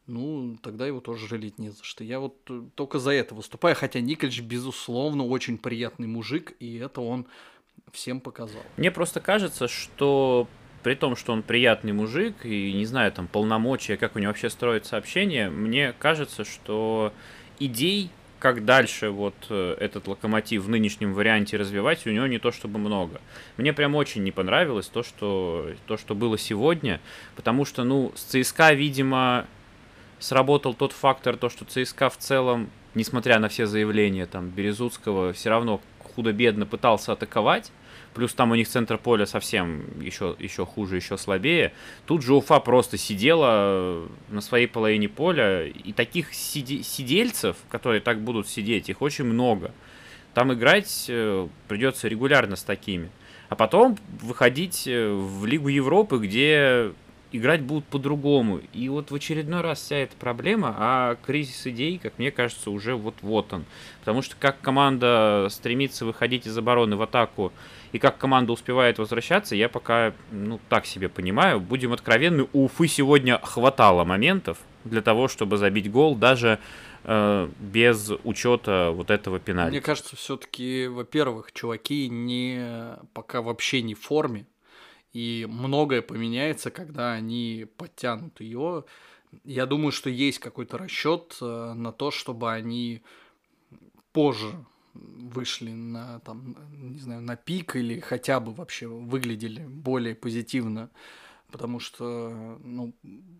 ну, 0.05 0.57
тогда 0.61 0.85
его 0.85 0.99
тоже 0.99 1.27
жалеть 1.27 1.59
не 1.59 1.69
за 1.69 1.83
что. 1.83 2.03
Я 2.03 2.19
вот 2.19 2.35
э, 2.49 2.63
только 2.75 2.99
за 2.99 3.11
это 3.11 3.35
выступаю, 3.35 3.75
хотя 3.75 4.01
Никольч, 4.01 4.41
безусловно, 4.41 5.25
очень 5.25 5.57
приятный 5.57 6.07
мужик, 6.07 6.53
и 6.59 6.75
это 6.75 6.99
он 6.99 7.25
всем 7.91 8.19
показал. 8.19 8.61
Мне 8.77 8.91
просто 8.91 9.19
кажется, 9.19 9.67
что 9.67 10.47
при 10.83 10.95
том, 10.95 11.15
что 11.15 11.31
он 11.33 11.43
приятный 11.43 11.93
мужик 11.93 12.45
и, 12.45 12.73
не 12.73 12.85
знаю, 12.85 13.11
там, 13.11 13.27
полномочия, 13.27 13.97
как 13.97 14.15
у 14.15 14.19
него 14.19 14.29
вообще 14.29 14.49
строится 14.49 14.97
общение, 14.97 15.49
мне 15.49 15.93
кажется, 15.97 16.43
что 16.43 17.13
идей, 17.59 18.09
как 18.39 18.65
дальше 18.65 19.09
вот 19.09 19.35
э, 19.49 19.77
этот 19.79 20.07
локомотив 20.07 20.63
в 20.63 20.69
нынешнем 20.69 21.13
варианте 21.13 21.55
развивать, 21.55 22.05
у 22.05 22.09
него 22.09 22.27
не 22.27 22.39
то 22.39 22.51
чтобы 22.51 22.77
много. 22.77 23.21
Мне 23.55 23.71
прям 23.71 23.95
очень 23.95 24.23
не 24.23 24.31
понравилось 24.31 24.87
то, 24.87 25.01
что, 25.01 25.69
то, 25.87 25.95
что 25.95 26.13
было 26.13 26.37
сегодня, 26.37 26.99
потому 27.37 27.63
что, 27.63 27.85
ну, 27.85 28.11
с 28.15 28.23
ЦСКА, 28.23 28.73
видимо, 28.73 29.47
сработал 30.19 30.73
тот 30.73 30.91
фактор, 30.91 31.37
то, 31.37 31.49
что 31.49 31.63
ЦСКА 31.63 32.09
в 32.09 32.17
целом, 32.17 32.69
несмотря 32.95 33.39
на 33.39 33.49
все 33.49 33.65
заявления 33.65 34.25
там 34.25 34.49
Березутского, 34.49 35.33
все 35.33 35.49
равно 35.49 35.81
худо-бедно 36.15 36.65
пытался 36.65 37.13
атаковать, 37.13 37.71
плюс 38.13 38.33
там 38.33 38.51
у 38.51 38.55
них 38.55 38.67
центр 38.67 38.97
поля 38.97 39.25
совсем 39.25 39.83
еще, 39.99 40.35
еще 40.39 40.65
хуже, 40.65 40.97
еще 40.97 41.17
слабее. 41.17 41.73
Тут 42.05 42.21
же 42.23 42.33
Уфа 42.33 42.59
просто 42.59 42.97
сидела 42.97 44.07
на 44.29 44.41
своей 44.41 44.67
половине 44.67 45.09
поля, 45.09 45.65
и 45.65 45.91
таких 45.93 46.33
сиди- 46.33 46.83
сидельцев, 46.83 47.57
которые 47.69 48.01
так 48.01 48.21
будут 48.21 48.47
сидеть, 48.47 48.89
их 48.89 49.01
очень 49.01 49.25
много. 49.25 49.71
Там 50.33 50.51
играть 50.53 51.05
э, 51.09 51.47
придется 51.67 52.07
регулярно 52.07 52.55
с 52.55 52.63
такими. 52.63 53.09
А 53.49 53.55
потом 53.55 53.97
выходить 54.21 54.87
э, 54.87 55.11
в 55.11 55.45
Лигу 55.45 55.67
Европы, 55.67 56.17
где 56.17 56.91
играть 57.33 57.61
будут 57.61 57.85
по-другому. 57.85 58.61
И 58.71 58.87
вот 58.87 59.11
в 59.11 59.15
очередной 59.15 59.61
раз 59.61 59.81
вся 59.81 59.97
эта 59.97 60.15
проблема, 60.15 60.75
а 60.77 61.17
кризис 61.25 61.67
идей, 61.67 61.97
как 61.97 62.17
мне 62.19 62.31
кажется, 62.31 62.71
уже 62.71 62.95
вот-вот 62.95 63.51
он. 63.51 63.65
Потому 63.99 64.21
что 64.21 64.35
как 64.39 64.61
команда 64.61 65.47
стремится 65.49 66.05
выходить 66.05 66.47
из 66.47 66.57
обороны 66.57 66.95
в 66.95 67.01
атаку, 67.01 67.51
и 67.91 67.99
как 67.99 68.17
команда 68.17 68.53
успевает 68.53 68.97
возвращаться, 68.97 69.55
я 69.55 69.69
пока, 69.69 70.13
ну, 70.31 70.59
так 70.69 70.85
себе 70.85 71.09
понимаю. 71.09 71.59
Будем 71.59 71.93
откровенны, 71.93 72.47
у 72.53 72.65
Уфы 72.65 72.87
сегодня 72.87 73.39
хватало 73.43 74.03
моментов 74.03 74.57
для 74.83 75.01
того, 75.01 75.27
чтобы 75.27 75.57
забить 75.57 75.91
гол, 75.91 76.15
даже 76.15 76.59
э, 77.03 77.49
без 77.59 78.11
учета 78.23 78.91
вот 78.91 79.11
этого 79.11 79.39
пенальти. 79.39 79.71
Мне 79.71 79.81
кажется, 79.81 80.15
все-таки, 80.15 80.87
во-первых, 80.87 81.51
чуваки 81.51 82.09
не 82.09 82.97
пока 83.13 83.41
вообще 83.41 83.81
не 83.81 83.93
в 83.93 84.01
форме, 84.01 84.45
и 85.13 85.47
многое 85.49 86.01
поменяется, 86.01 86.71
когда 86.71 87.13
они 87.13 87.67
подтянут 87.77 88.41
ее. 88.41 88.85
Я 89.43 89.65
думаю, 89.65 89.91
что 89.91 90.09
есть 90.09 90.39
какой-то 90.39 90.77
расчет 90.77 91.37
э, 91.41 91.73
на 91.73 91.91
то, 91.91 92.11
чтобы 92.11 92.51
они 92.51 93.01
позже 94.11 94.65
вышли 94.93 95.71
на 95.71 96.19
там, 96.19 96.55
не 96.71 96.99
знаю, 96.99 97.21
на 97.21 97.35
пик 97.35 97.75
или 97.75 97.99
хотя 97.99 98.39
бы 98.39 98.53
вообще 98.53 98.87
выглядели 98.87 99.65
более 99.65 100.13
позитивно, 100.13 100.91
потому 101.51 101.79
что 101.79 102.59
ну, 102.63 102.93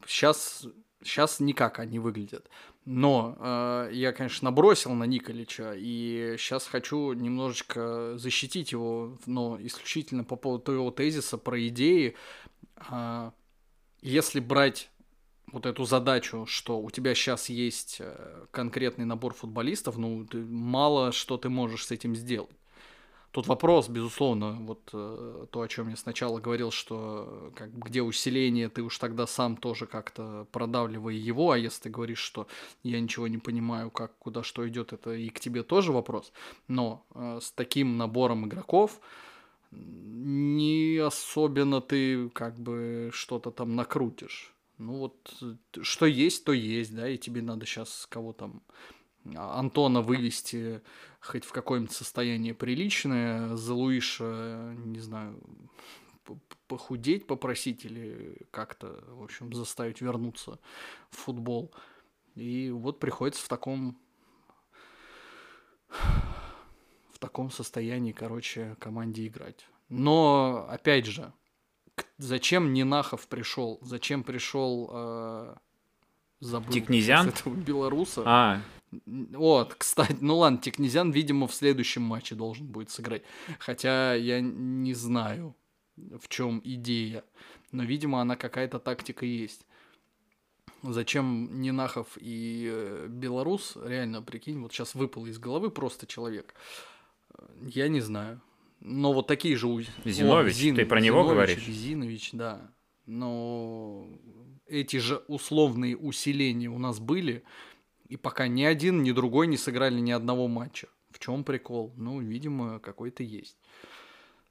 сейчас 0.08 0.66
Сейчас 1.04 1.40
никак 1.40 1.80
они 1.80 2.00
выглядят. 2.00 2.50
Но 2.86 3.38
э, 3.40 3.90
я, 3.94 4.12
конечно, 4.12 4.46
набросил 4.50 4.92
на 4.94 5.06
Николича, 5.06 5.74
и 5.76 6.36
сейчас 6.38 6.68
хочу 6.68 7.14
немножечко 7.14 8.18
защитить 8.18 8.72
его, 8.72 9.18
но 9.26 9.58
исключительно 9.62 10.24
по 10.24 10.36
поводу 10.36 10.66
твоего 10.66 10.92
тезиса 10.92 11.38
про 11.38 11.68
идеи. 11.68 12.16
Э, 12.90 13.32
если 14.02 14.40
брать 14.42 14.90
вот 15.52 15.66
эту 15.66 15.86
задачу, 15.86 16.46
что 16.48 16.80
у 16.80 16.90
тебя 16.90 17.16
сейчас 17.16 17.48
есть 17.50 17.98
э, 18.00 18.46
конкретный 18.52 19.06
набор 19.06 19.34
футболистов, 19.34 19.98
ну, 19.98 20.26
ты, 20.26 20.40
мало 20.40 21.12
что 21.12 21.38
ты 21.38 21.50
можешь 21.50 21.86
с 21.86 21.92
этим 21.92 22.16
сделать. 22.16 22.50
Тут 23.34 23.48
вопрос, 23.48 23.90
безусловно, 23.90 24.60
вот 24.62 24.92
э, 24.94 25.48
то, 25.50 25.62
о 25.62 25.68
чем 25.68 25.90
я 25.90 25.96
сначала 25.96 26.40
говорил, 26.40 26.70
что 26.70 27.52
как, 27.56 27.74
где 27.74 28.04
усиление, 28.04 28.70
ты 28.70 28.84
уж 28.84 29.00
тогда 29.00 29.26
сам 29.26 29.58
тоже 29.58 29.88
как-то 29.88 30.46
продавливай 30.52 31.16
его, 31.16 31.50
а 31.50 31.58
если 31.58 31.82
ты 31.82 31.90
говоришь, 31.90 32.20
что 32.20 32.46
я 32.84 33.00
ничего 33.00 33.28
не 33.28 33.40
понимаю, 33.40 33.90
как, 33.90 34.16
куда 34.20 34.44
что 34.44 34.70
идет, 34.70 34.94
это 34.94 35.14
и 35.16 35.30
к 35.30 35.40
тебе 35.40 35.64
тоже 35.64 35.92
вопрос. 35.92 36.32
Но 36.68 37.08
э, 37.16 37.40
с 37.42 37.52
таким 37.52 37.98
набором 37.98 38.46
игроков 38.46 39.02
не 39.72 41.00
особенно 41.04 41.82
ты 41.82 42.30
как 42.30 42.60
бы 42.60 43.10
что-то 43.12 43.50
там 43.50 43.76
накрутишь. 43.76 44.54
Ну 44.78 44.98
вот, 44.98 45.44
что 45.82 46.06
есть, 46.06 46.46
то 46.46 46.54
есть, 46.54 46.96
да, 46.96 47.10
и 47.10 47.18
тебе 47.18 47.42
надо 47.42 47.66
сейчас 47.66 48.06
кого 48.12 48.32
там 48.32 48.62
Антона 49.36 50.02
вывести 50.02 50.82
хоть 51.20 51.46
в 51.46 51.52
какое-нибудь 51.52 51.94
состояние 51.94 52.54
приличное, 52.54 53.56
за 53.56 53.74
Луиша, 53.74 54.76
не 54.78 55.00
знаю, 55.00 55.40
похудеть 56.68 57.28
попросить 57.28 57.86
или 57.86 58.38
как-то, 58.52 59.04
в 59.08 59.24
общем, 59.24 59.54
заставить 59.54 60.02
вернуться 60.02 60.60
в 61.10 61.18
футбол. 61.18 61.74
И 62.36 62.72
вот 62.72 63.00
приходится 63.00 63.44
в 63.44 63.48
таком 63.48 63.98
в 65.90 67.20
таком 67.20 67.52
состоянии, 67.52 68.12
короче, 68.12 68.76
команде 68.80 69.28
играть. 69.28 69.68
Но, 69.90 70.66
опять 70.70 71.06
же, 71.06 71.32
зачем 72.18 72.74
Нинахов 72.74 73.28
пришел? 73.28 73.80
Зачем 73.82 74.24
пришел 74.24 74.90
э, 74.92 75.56
забыл 76.44 76.72
Тикнезян? 76.72 77.30
этого 77.30 77.56
белоруса? 77.56 78.24
А, 78.26 78.62
вот, 79.06 79.76
кстати, 79.76 80.18
ну 80.22 80.38
ладно, 80.38 80.60
Тикнезян, 80.60 81.12
видимо, 81.12 81.48
в 81.48 81.54
следующем 81.54 82.04
матче 82.04 82.36
должен 82.36 82.68
будет 82.68 82.90
сыграть. 82.90 83.24
Хотя 83.60 84.14
я 84.14 84.40
не 84.42 84.94
знаю, 84.94 85.56
в 85.96 86.28
чем 86.28 86.62
идея. 86.64 87.24
Но, 87.72 87.84
видимо, 87.84 88.22
она 88.22 88.36
какая-то 88.36 88.80
тактика 88.80 89.26
есть. 89.26 89.66
Зачем 90.84 91.62
Нинахов 91.62 92.18
и 92.20 92.70
э, 92.70 93.08
Белорус, 93.10 93.78
реально, 93.84 94.22
прикинь, 94.22 94.60
вот 94.60 94.74
сейчас 94.74 94.96
выпал 94.96 95.26
из 95.28 95.40
головы 95.40 95.72
просто 95.72 96.06
человек. 96.06 96.54
Я 97.62 97.88
не 97.88 98.02
знаю. 98.02 98.42
Но 98.82 99.14
вот 99.14 99.28
такие 99.28 99.56
же... 99.56 99.68
Зинович, 100.04 100.52
О, 100.52 100.54
Зин... 100.54 100.76
ты 100.76 100.86
про 100.86 101.00
него 101.00 101.24
Зинович, 101.24 101.34
говоришь? 101.34 101.66
Зинович, 101.66 102.30
да. 102.34 102.70
Но 103.06 104.06
эти 104.74 104.98
же 104.98 105.18
условные 105.28 105.96
усиления 105.96 106.70
у 106.70 106.80
нас 106.80 107.00
были, 107.00 107.44
и 108.10 108.18
пока 108.18 108.48
ни 108.48 108.64
один, 108.64 109.04
ни 109.04 109.12
другой 109.12 109.48
не 109.48 109.58
сыграли 109.58 110.00
ни 110.00 110.12
одного 110.12 110.48
матча. 110.48 110.88
В 111.12 111.20
чем 111.20 111.44
прикол? 111.44 111.94
Ну, 111.96 112.20
видимо, 112.20 112.80
какой-то 112.80 113.24
есть. 113.24 113.58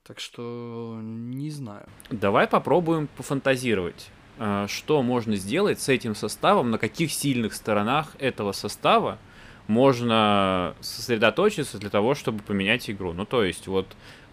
Так 0.05 0.21
что 0.21 0.99
не 1.03 1.51
знаю. 1.51 1.89
Давай 2.11 2.47
попробуем 2.47 3.09
пофантазировать. 3.17 4.11
А, 4.39 4.67
что 4.69 5.03
можно 5.03 5.37
сделать 5.37 5.81
с 5.81 5.89
этим 5.89 6.15
составом, 6.15 6.71
на 6.71 6.79
каких 6.79 7.13
сильных 7.13 7.55
сторонах 7.55 8.17
этого 8.19 8.53
состава 8.53 9.19
можно 9.67 10.75
сосредоточиться 10.81 11.79
для 11.79 11.91
того, 11.91 12.15
чтобы 12.15 12.43
поменять 12.43 12.91
игру. 12.91 13.13
Ну, 13.13 13.25
то 13.25 13.45
есть, 13.45 13.67
вот 13.67 13.87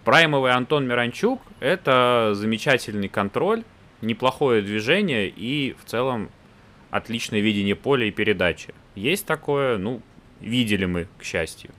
праймовый 0.05 0.51
Антон 0.53 0.87
Миранчук— 0.87 1.41
это 1.59 2.31
замечательный 2.33 3.09
контроль, 3.09 3.63
неплохое 4.01 4.61
движение 4.61 5.27
и 5.29 5.75
в 5.81 5.85
целом 5.89 6.29
отличное 6.89 7.39
видение 7.39 7.75
поля 7.75 8.05
и 8.05 8.11
передачи. 8.11 8.73
Есть 8.95 9.25
такое, 9.25 9.77
ну, 9.77 10.01
видели 10.41 10.85
мы, 10.85 11.07
к 11.17 11.23
счастью. 11.23 11.71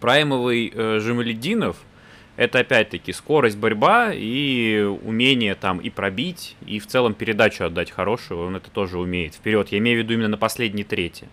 Праймовый 0.00 0.72
э, 0.74 0.98
Жемалединов 1.00 1.76
это 2.40 2.60
опять-таки 2.60 3.12
скорость 3.12 3.58
борьба 3.58 4.12
и 4.14 4.80
умение 4.80 5.54
там 5.54 5.78
и 5.78 5.90
пробить, 5.90 6.56
и 6.64 6.78
в 6.78 6.86
целом 6.86 7.12
передачу 7.12 7.64
отдать 7.64 7.90
хорошую, 7.90 8.46
он 8.46 8.56
это 8.56 8.70
тоже 8.70 8.98
умеет. 8.98 9.34
Вперед, 9.34 9.68
я 9.68 9.78
имею 9.78 10.00
в 10.00 10.04
виду 10.04 10.14
именно 10.14 10.28
на 10.28 10.38
последней 10.38 10.84
трети. 10.84 11.28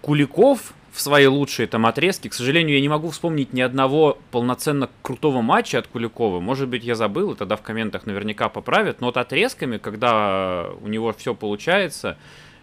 Куликов 0.00 0.74
в 0.92 1.00
свои 1.00 1.26
лучшие 1.26 1.66
там 1.66 1.86
отрезки. 1.86 2.28
К 2.28 2.34
сожалению, 2.34 2.76
я 2.76 2.80
не 2.80 2.88
могу 2.88 3.10
вспомнить 3.10 3.52
ни 3.52 3.60
одного 3.60 4.18
полноценно 4.30 4.90
крутого 5.02 5.40
матча 5.40 5.78
от 5.78 5.86
Куликова. 5.86 6.40
Может 6.40 6.68
быть, 6.68 6.84
я 6.84 6.94
забыл, 6.94 7.32
и 7.32 7.36
тогда 7.36 7.56
в 7.56 7.62
комментах 7.62 8.06
наверняка 8.06 8.48
поправят. 8.48 9.00
Но 9.00 9.06
вот 9.06 9.16
отрезками, 9.16 9.78
когда 9.78 10.66
у 10.80 10.88
него 10.88 11.12
все 11.12 11.34
получается, 11.34 12.16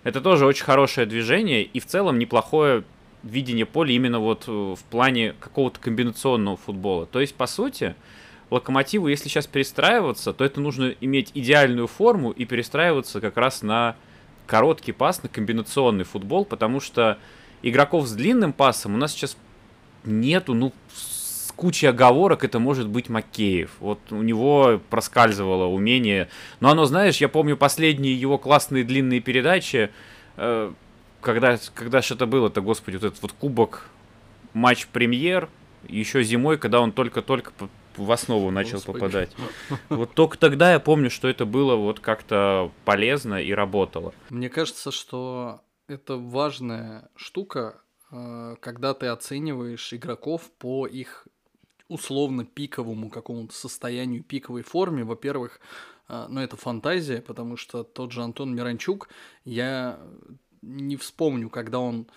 это 0.04 0.22
тоже 0.22 0.46
очень 0.46 0.66
хорошее 0.66 1.08
движение 1.08 1.64
и 1.64 1.80
в 1.80 1.86
целом 1.86 2.20
неплохое 2.20 2.84
видение 3.24 3.66
поля 3.66 3.92
именно 3.94 4.20
вот 4.20 4.46
э, 4.48 4.52
в 4.52 4.84
плане 4.90 5.34
какого-то 5.40 5.80
комбинационного 5.80 6.58
футбола. 6.58 7.06
То 7.06 7.20
есть, 7.20 7.36
по 7.36 7.48
сути, 7.48 7.96
Локомотиву, 8.50 9.08
если 9.08 9.28
сейчас 9.28 9.48
перестраиваться, 9.48 10.32
то 10.32 10.46
это 10.46 10.62
нужно 10.62 10.94
иметь 11.02 11.32
идеальную 11.34 11.88
форму 11.88 12.32
и 12.32 12.46
перестраиваться 12.46 13.20
как 13.20 13.36
раз 13.36 13.62
на 13.62 13.96
короткий 14.48 14.94
пас, 14.94 15.22
на 15.22 15.30
комбинационный 15.30 16.06
футбол, 16.06 16.46
потому 16.46 16.80
что 16.80 17.18
игроков 17.62 18.08
с 18.08 18.14
длинным 18.14 18.54
пасом 18.54 18.96
у 18.96 18.98
нас 18.98 19.12
сейчас 19.12 19.38
нету, 20.04 20.54
ну, 20.54 20.74
с 20.94 21.52
кучей 21.56 21.88
оговорок 21.88 22.44
это 22.44 22.60
может 22.60 22.88
быть 22.88 23.10
Макеев. 23.10 23.72
Вот 23.80 24.00
у 24.12 24.22
него 24.22 24.80
проскальзывало 24.90 25.66
умение. 25.66 26.30
Но 26.60 26.70
оно, 26.70 26.86
знаешь, 26.86 27.18
я 27.18 27.30
помню 27.30 27.58
последние 27.58 28.20
его 28.20 28.38
классные 28.38 28.84
длинные 28.84 29.20
передачи, 29.20 29.90
э, 30.38 30.72
когда, 31.22 31.58
когда 31.74 32.02
что-то 32.02 32.26
было-то, 32.26 32.62
господи, 32.62 32.96
вот 32.96 33.06
этот 33.06 33.22
вот 33.22 33.34
кубок, 33.34 33.90
матч 34.54 34.88
премьер, 34.88 35.50
еще 35.88 36.24
зимой, 36.24 36.58
когда 36.58 36.80
он 36.80 36.92
только-только 36.92 37.52
в 37.98 38.12
основу 38.12 38.52
начал 38.52 38.78
Господи. 38.78 39.00
попадать. 39.00 39.32
Вот 39.90 40.14
только 40.14 40.38
тогда 40.38 40.72
я 40.74 40.80
помню, 40.80 41.10
что 41.10 41.28
это 41.28 41.46
было 41.46 41.76
вот 41.76 42.00
как-то 42.00 42.72
полезно 42.86 43.42
и 43.42 43.52
работало. 43.52 44.14
Мне 44.30 44.50
кажется, 44.50 44.92
что 44.92 45.62
это 45.88 46.18
важная 46.18 47.10
штука, 47.16 47.82
э, 48.12 48.56
когда 48.60 48.94
ты 48.94 49.08
оцениваешь 49.08 49.94
игроков 49.94 50.50
по 50.60 50.88
их 50.88 51.28
условно 51.88 52.46
пиковому 52.46 53.10
какому-то 53.10 53.54
состоянию, 53.54 54.24
пиковой 54.24 54.62
форме. 54.62 55.04
Во-первых, 55.04 55.60
э, 56.10 56.26
ну 56.30 56.42
это 56.42 56.58
фантазия, 56.58 57.22
потому 57.22 57.58
что 57.58 57.84
тот 57.84 58.12
же 58.12 58.22
Антон 58.24 58.56
Миранчук, 58.56 59.10
я 59.46 60.00
не 60.62 60.98
вспомню, 60.98 61.50
когда 61.50 61.80
он 61.80 62.08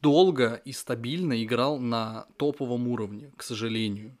долго 0.00 0.54
и 0.64 0.72
стабильно 0.72 1.42
играл 1.42 1.78
на 1.78 2.26
топовом 2.36 2.88
уровне, 2.88 3.32
к 3.36 3.42
сожалению. 3.42 4.16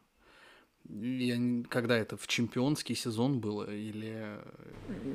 Я, 0.88 1.36
когда 1.70 1.96
это, 1.96 2.16
в 2.18 2.26
чемпионский 2.26 2.94
сезон 2.94 3.38
было 3.38 3.64
или... 3.70 4.38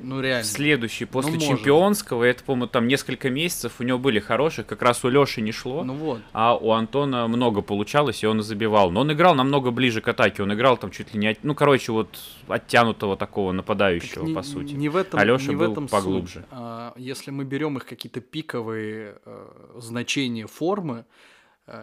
Ну, 0.02 0.20
реально. 0.20 0.44
Следующий, 0.44 1.04
после 1.04 1.34
ну, 1.34 1.40
чемпионского, 1.40 2.24
это, 2.24 2.42
по-моему, 2.42 2.66
там 2.66 2.88
несколько 2.88 3.30
месяцев 3.30 3.74
у 3.78 3.84
него 3.84 3.98
были 3.98 4.18
хорошие, 4.18 4.64
как 4.64 4.82
раз 4.82 5.04
у 5.04 5.08
Лёши 5.08 5.40
не 5.40 5.52
шло, 5.52 5.84
ну 5.84 5.94
вот. 5.94 6.20
а 6.32 6.56
у 6.56 6.72
Антона 6.72 7.28
много 7.28 7.62
получалось, 7.62 8.24
и 8.24 8.26
он 8.26 8.42
забивал. 8.42 8.90
Но 8.90 9.02
он 9.02 9.12
играл 9.12 9.36
намного 9.36 9.70
ближе 9.70 10.00
к 10.00 10.08
атаке, 10.08 10.42
он 10.42 10.52
играл 10.52 10.76
там 10.76 10.90
чуть 10.90 11.14
ли 11.14 11.20
не... 11.20 11.28
От... 11.28 11.44
Ну, 11.44 11.54
короче, 11.54 11.92
вот 11.92 12.18
оттянутого 12.48 13.16
такого 13.16 13.52
нападающего, 13.52 14.24
не, 14.24 14.34
по 14.34 14.42
сути. 14.42 14.72
Не 14.74 14.88
в 14.88 14.96
этом, 14.96 15.20
а 15.20 15.24
Лёша 15.24 15.50
не 15.50 15.56
был 15.56 15.68
в 15.68 15.72
этом 15.72 15.86
поглубже. 15.86 16.40
Суть. 16.40 16.48
А, 16.50 16.94
если 16.96 17.30
мы 17.30 17.44
берем 17.44 17.76
их 17.76 17.86
какие-то 17.86 18.20
пиковые 18.20 19.18
э, 19.24 19.46
значения 19.78 20.48
формы, 20.48 21.04
Э, 21.04 21.04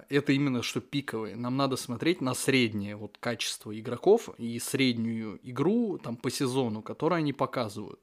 это 0.10 0.34
именно 0.34 0.62
что 0.64 0.82
пиковые. 0.82 1.36
Нам 1.36 1.56
надо 1.58 1.78
смотреть 1.78 2.22
на 2.22 2.34
среднее 2.34 2.96
вот 2.96 3.18
качество 3.20 3.78
игроков 3.78 4.30
и 4.38 4.60
среднюю 4.60 5.40
игру 5.44 5.98
там 5.98 6.18
по 6.18 6.30
сезону, 6.30 6.82
которую 6.82 7.20
они 7.20 7.34
показывают. 7.34 8.00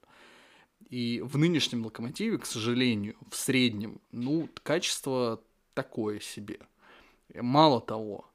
И 0.89 1.21
в 1.25 1.39
нынешнем 1.39 1.85
локомотиве, 1.85 2.39
к 2.39 2.47
сожалению, 2.47 3.17
в 3.31 3.37
среднем, 3.37 4.01
ну, 4.13 4.49
качество 4.63 5.41
такое 5.75 6.21
себе. 6.21 6.61
Мало 7.35 7.81
того, 7.81 8.27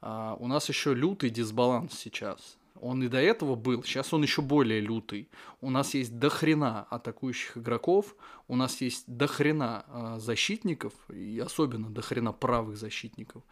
а, 0.00 0.36
у 0.38 0.46
нас 0.46 0.68
еще 0.68 0.94
лютый 0.94 1.30
дисбаланс 1.30 1.94
сейчас. 1.94 2.56
Он 2.80 3.02
и 3.02 3.08
до 3.08 3.18
этого 3.18 3.54
был, 3.54 3.82
сейчас 3.82 4.12
он 4.12 4.22
еще 4.22 4.42
более 4.42 4.80
лютый. 4.80 5.28
У 5.60 5.70
нас 5.70 5.94
есть 5.94 6.18
дохрена 6.18 6.86
атакующих 6.90 7.56
игроков, 7.56 8.14
у 8.46 8.56
нас 8.56 8.80
есть 8.80 9.04
дохрена 9.06 9.84
э, 9.86 10.18
защитников, 10.20 10.92
и 11.10 11.38
особенно 11.44 11.90
дохрена 11.90 12.32
правых 12.32 12.76
защитников. 12.76 13.42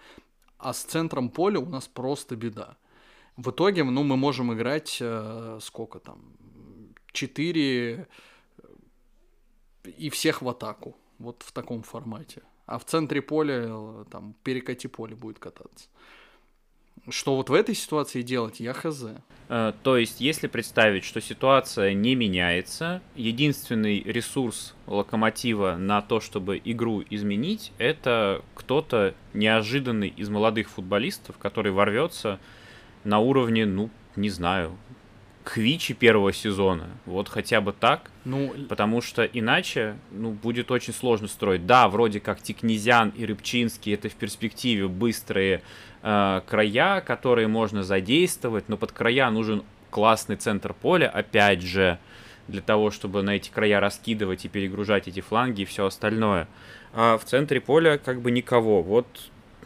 А 0.58 0.72
с 0.72 0.82
центром 0.82 1.28
поля 1.28 1.60
у 1.60 1.66
нас 1.66 1.88
просто 1.88 2.36
беда. 2.36 2.76
В 3.36 3.50
итоге, 3.50 3.84
ну, 3.84 4.02
мы 4.02 4.16
можем 4.16 4.52
играть 4.52 4.98
э, 5.00 5.58
сколько 5.60 5.98
там? 5.98 6.20
Четыре 7.12 8.08
э, 8.58 8.68
и 9.98 10.08
всех 10.08 10.42
в 10.42 10.48
атаку. 10.48 10.96
Вот 11.18 11.42
в 11.42 11.52
таком 11.52 11.82
формате. 11.82 12.42
А 12.66 12.78
в 12.78 12.84
центре 12.84 13.20
поля, 13.20 13.66
э, 13.68 14.04
там, 14.10 14.34
перекати 14.42 14.88
поле 14.88 15.14
будет 15.14 15.38
кататься. 15.38 15.88
Что 17.08 17.36
вот 17.36 17.50
в 17.50 17.54
этой 17.54 17.74
ситуации 17.74 18.22
делать, 18.22 18.58
я 18.58 18.72
хз. 18.72 19.04
Э, 19.48 19.72
то 19.82 19.96
есть, 19.96 20.20
если 20.20 20.48
представить, 20.48 21.04
что 21.04 21.20
ситуация 21.20 21.94
не 21.94 22.16
меняется, 22.16 23.00
единственный 23.14 24.00
ресурс 24.00 24.74
локомотива 24.86 25.76
на 25.76 26.02
то, 26.02 26.20
чтобы 26.20 26.60
игру 26.64 27.04
изменить, 27.08 27.72
это 27.78 28.42
кто-то 28.54 29.14
неожиданный 29.34 30.08
из 30.08 30.28
молодых 30.28 30.68
футболистов, 30.68 31.38
который 31.38 31.70
ворвется 31.70 32.40
на 33.04 33.20
уровне, 33.20 33.66
ну, 33.66 33.90
не 34.16 34.30
знаю, 34.30 34.76
Хвичи 35.46 35.94
первого 35.94 36.32
сезона. 36.32 36.88
Вот 37.04 37.28
хотя 37.28 37.60
бы 37.60 37.72
так. 37.72 38.10
Ну, 38.24 38.52
потому 38.68 39.00
что 39.00 39.22
иначе, 39.24 39.96
ну, 40.10 40.32
будет 40.32 40.72
очень 40.72 40.92
сложно 40.92 41.28
строить. 41.28 41.66
Да, 41.66 41.88
вроде 41.88 42.18
как 42.18 42.42
Тикнезян 42.42 43.10
и 43.10 43.24
Рыбчинский 43.24 43.94
это 43.94 44.08
в 44.08 44.14
перспективе 44.14 44.88
быстрые 44.88 45.62
э, 46.06 46.40
края, 46.46 47.00
которые 47.00 47.48
можно 47.48 47.82
задействовать, 47.82 48.68
но 48.68 48.76
под 48.76 48.92
края 48.92 49.28
нужен 49.30 49.64
классный 49.90 50.36
центр 50.36 50.72
поля, 50.72 51.08
опять 51.08 51.62
же, 51.62 51.98
для 52.46 52.62
того, 52.62 52.92
чтобы 52.92 53.22
на 53.22 53.30
эти 53.30 53.50
края 53.50 53.80
раскидывать 53.80 54.44
и 54.44 54.48
перегружать 54.48 55.08
эти 55.08 55.20
фланги 55.20 55.62
и 55.62 55.64
все 55.64 55.86
остальное. 55.86 56.46
А 56.92 57.18
в 57.18 57.24
центре 57.24 57.60
поля 57.60 57.98
как 57.98 58.20
бы 58.20 58.30
никого. 58.30 58.82
Вот 58.82 59.06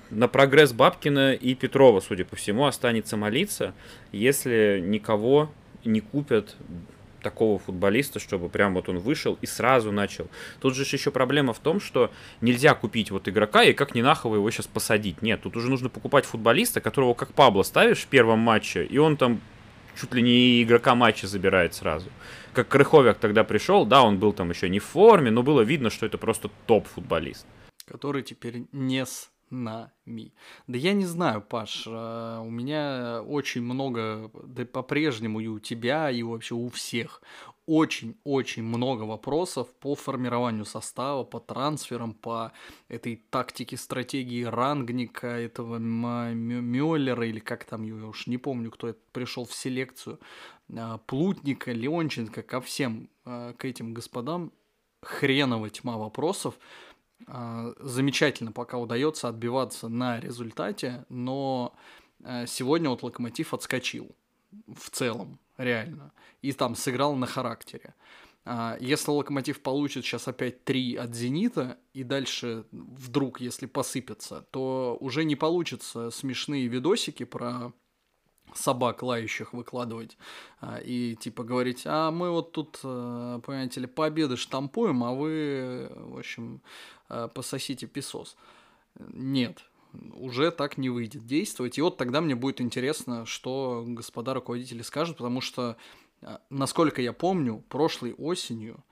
на 0.09 0.29
прогресс 0.29 0.73
Бабкина 0.73 1.35
и 1.35 1.55
Петрова, 1.55 2.01
судя 2.01 2.25
по 2.25 2.37
всему, 2.37 2.65
останется 2.65 3.19
молиться, 3.19 3.75
если 4.13 4.83
никого 4.83 5.51
не 5.85 6.01
купят 6.01 6.57
такого 7.21 7.59
футболиста, 7.59 8.19
чтобы 8.19 8.49
прям 8.49 8.75
вот 8.75 8.89
он 8.89 8.99
вышел 8.99 9.39
и 9.41 9.47
сразу 9.47 9.93
начал. 9.93 10.29
Тут 10.61 10.75
же 10.75 10.83
еще 10.83 11.11
проблема 11.11 11.53
в 11.53 11.59
том, 11.59 11.81
что 11.81 12.11
нельзя 12.41 12.75
купить 12.75 13.11
вот 13.11 13.29
игрока 13.29 13.63
и 13.63 13.73
как 13.73 13.95
нахово 13.95 14.37
его 14.37 14.51
сейчас 14.51 14.67
посадить. 14.67 15.23
Нет, 15.23 15.43
тут 15.43 15.57
уже 15.57 15.69
нужно 15.69 15.89
покупать 15.89 16.25
футболиста, 16.25 16.81
которого 16.81 17.15
как 17.15 17.33
Пабло 17.33 17.63
ставишь 17.63 18.01
в 18.03 18.07
первом 18.07 18.41
матче, 18.41 18.85
и 18.85 18.99
он 18.99 19.17
там 19.17 19.41
чуть 20.01 20.15
ли 20.15 20.23
не 20.23 20.63
игрока 20.63 20.95
матча 20.95 21.27
забирает 21.27 21.75
сразу. 21.75 22.09
Как 22.53 22.69
Крыховик 22.69 23.19
тогда 23.19 23.45
пришел, 23.45 23.85
да, 23.85 24.03
он 24.03 24.19
был 24.19 24.33
там 24.33 24.51
еще 24.51 24.69
не 24.69 24.79
в 24.79 24.85
форме, 24.85 25.31
но 25.31 25.43
было 25.43 25.61
видно, 25.61 25.91
что 25.91 26.07
это 26.07 26.19
просто 26.19 26.51
топ-футболист. 26.67 27.47
Который 27.87 28.23
теперь 28.23 28.65
не 28.73 29.05
с 29.05 29.31
нами. 29.51 30.33
Да 30.67 30.79
я 30.79 30.93
не 30.93 31.07
знаю, 31.07 31.43
Паш, 31.43 31.85
а, 31.87 32.41
у 32.41 32.51
меня 32.51 33.23
очень 33.23 33.63
много, 33.63 34.31
да 34.45 34.65
по-прежнему 34.65 35.41
и 35.41 35.47
у 35.47 35.59
тебя, 35.59 36.11
и 36.11 36.23
вообще 36.23 36.55
у 36.55 36.69
всех, 36.69 37.23
очень-очень 37.67 38.65
много 38.65 39.05
вопросов 39.05 39.73
по 39.79 39.95
формированию 39.95 40.65
состава, 40.65 41.23
по 41.23 41.39
трансферам, 41.39 42.15
по 42.15 42.53
этой 42.89 43.23
тактике, 43.31 43.77
стратегии 43.77 44.43
Рангника, 44.43 45.29
этого 45.29 45.79
Мюллера, 45.79 47.27
или 47.27 47.39
как 47.39 47.65
там 47.65 47.83
его, 47.83 48.09
уж 48.09 48.27
не 48.27 48.39
помню, 48.39 48.71
кто 48.71 48.95
пришел 49.13 49.45
в 49.45 49.55
селекцию, 49.55 50.19
а, 50.77 50.99
Плутника, 50.99 51.73
Леонченко, 51.73 52.43
ко 52.43 52.61
всем, 52.61 53.09
а, 53.25 53.53
к 53.53 53.65
этим 53.65 53.95
господам 53.95 54.53
хреново 55.03 55.71
тьма 55.71 55.97
вопросов, 55.97 56.59
замечательно 57.27 58.53
пока 58.53 58.79
удается 58.79 59.29
отбиваться 59.29 59.89
на 59.89 60.21
результате, 60.21 61.05
но 61.09 61.75
э, 62.25 62.47
сегодня 62.47 62.91
вот 62.91 63.03
Локомотив 63.03 63.55
отскочил 63.55 64.15
в 64.67 64.91
целом, 64.91 65.39
реально, 65.57 66.13
и 66.43 66.53
там 66.53 66.75
сыграл 66.75 67.15
на 67.17 67.27
характере. 67.27 67.95
А, 68.45 68.77
если 68.81 69.11
Локомотив 69.11 69.61
получит 69.61 70.05
сейчас 70.05 70.27
опять 70.27 70.65
три 70.65 70.97
от 70.97 71.15
Зенита, 71.15 71.79
и 71.93 72.03
дальше 72.03 72.65
вдруг, 72.73 73.41
если 73.41 73.67
посыпется, 73.67 74.47
то 74.51 74.97
уже 75.01 75.25
не 75.25 75.37
получится 75.37 76.11
смешные 76.11 76.67
видосики 76.67 77.25
про 77.25 77.73
собак 78.55 79.03
лающих 79.03 79.53
выкладывать 79.53 80.17
а, 80.61 80.79
и 80.79 81.17
типа 81.17 81.45
говорить, 81.45 81.83
а 81.85 82.11
мы 82.11 82.31
вот 82.31 82.53
тут, 82.53 82.81
э, 82.83 83.41
понимаете 83.45 83.81
ли, 83.81 83.87
победы 83.87 84.37
штампуем, 84.37 85.05
а 85.05 85.13
вы, 85.13 85.91
в 85.95 86.19
общем, 86.19 86.61
э, 87.09 87.29
пососите 87.35 87.87
песос. 87.87 88.37
Нет, 88.99 89.65
уже 90.15 90.51
так 90.51 90.79
не 90.79 90.91
выйдет 90.91 91.27
действовать. 91.27 91.79
И 91.79 91.83
вот 91.83 91.97
тогда 91.97 92.21
мне 92.21 92.35
будет 92.35 92.61
интересно, 92.61 93.27
что 93.27 93.85
господа 93.87 94.35
руководители 94.35 94.83
скажут, 94.83 95.19
потому 95.19 95.41
что, 95.41 95.77
э, 96.23 96.39
насколько 96.51 97.03
я 97.03 97.13
помню, 97.13 97.65
прошлой 97.69 98.15
осенью 98.15 98.83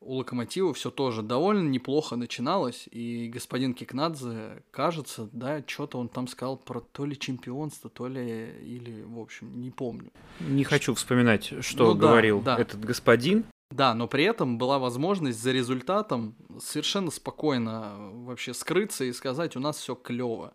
у 0.00 0.14
Локомотива 0.14 0.72
все 0.74 0.90
тоже 0.90 1.22
довольно 1.22 1.68
неплохо 1.68 2.16
начиналось, 2.16 2.88
и 2.90 3.28
господин 3.32 3.74
Кикнадзе, 3.74 4.62
кажется, 4.70 5.28
да, 5.32 5.62
что-то 5.66 5.98
он 5.98 6.08
там 6.08 6.28
сказал 6.28 6.56
про 6.56 6.80
то 6.80 7.04
ли 7.04 7.18
чемпионство, 7.18 7.90
то 7.90 8.06
ли, 8.06 8.54
или, 8.62 9.02
в 9.02 9.18
общем, 9.18 9.60
не 9.60 9.70
помню. 9.70 10.10
Не 10.40 10.64
хочу 10.64 10.94
вспоминать, 10.94 11.52
что 11.64 11.94
ну, 11.94 11.94
говорил 11.94 12.40
да, 12.40 12.56
да. 12.56 12.62
этот 12.62 12.80
господин. 12.84 13.44
Да, 13.70 13.94
но 13.94 14.06
при 14.06 14.22
этом 14.24 14.58
была 14.58 14.78
возможность 14.78 15.42
за 15.42 15.50
результатом 15.50 16.36
совершенно 16.60 17.10
спокойно 17.10 17.96
вообще 18.12 18.54
скрыться 18.54 19.04
и 19.04 19.12
сказать, 19.12 19.56
у 19.56 19.60
нас 19.60 19.76
все 19.78 19.96
клево. 19.96 20.54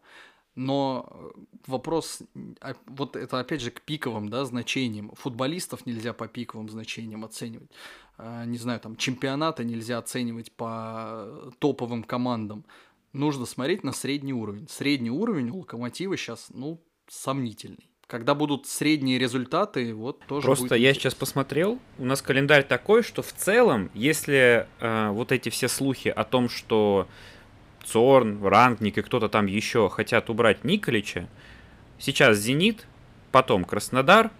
Но 0.55 1.07
э, 1.09 1.39
вопрос, 1.67 2.21
а, 2.59 2.75
вот 2.85 3.15
это 3.15 3.39
опять 3.39 3.61
же 3.61 3.71
к 3.71 3.81
пиковым 3.81 4.29
да, 4.29 4.43
значениям. 4.43 5.11
Футболистов 5.15 5.85
нельзя 5.85 6.13
по 6.13 6.27
пиковым 6.27 6.69
значениям 6.69 7.23
оценивать. 7.23 7.71
А, 8.17 8.45
не 8.45 8.57
знаю, 8.57 8.79
там 8.81 8.97
чемпионаты 8.97 9.63
нельзя 9.63 9.97
оценивать 9.97 10.51
по 10.51 11.53
топовым 11.59 12.03
командам. 12.03 12.65
Нужно 13.13 13.45
смотреть 13.45 13.83
на 13.83 13.93
средний 13.93 14.33
уровень. 14.33 14.67
Средний 14.69 15.11
уровень 15.11 15.49
у 15.49 15.59
Локомотива 15.59 16.17
сейчас, 16.17 16.47
ну, 16.49 16.81
сомнительный. 17.07 17.89
Когда 18.07 18.35
будут 18.35 18.67
средние 18.67 19.17
результаты, 19.19 19.93
вот 19.93 20.19
тоже. 20.25 20.45
Просто 20.45 20.65
будет 20.65 20.79
я 20.79 20.93
сейчас 20.93 21.15
посмотрел, 21.15 21.79
у 21.97 22.03
нас 22.03 22.21
календарь 22.21 22.67
такой, 22.67 23.03
что 23.03 23.21
в 23.21 23.31
целом, 23.31 23.89
если 23.93 24.67
э, 24.81 25.09
вот 25.11 25.31
эти 25.31 25.47
все 25.47 25.69
слухи 25.69 26.09
о 26.09 26.25
том, 26.25 26.49
что 26.49 27.07
Цорн, 27.83 28.43
Рангник 28.45 28.97
и 28.97 29.01
кто-то 29.01 29.29
там 29.29 29.45
еще 29.45 29.89
хотят 29.89 30.29
убрать 30.29 30.63
Николича, 30.63 31.27
сейчас 31.99 32.37
Зенит, 32.37 32.85
потом 33.31 33.63
Краснодар, 33.63 34.31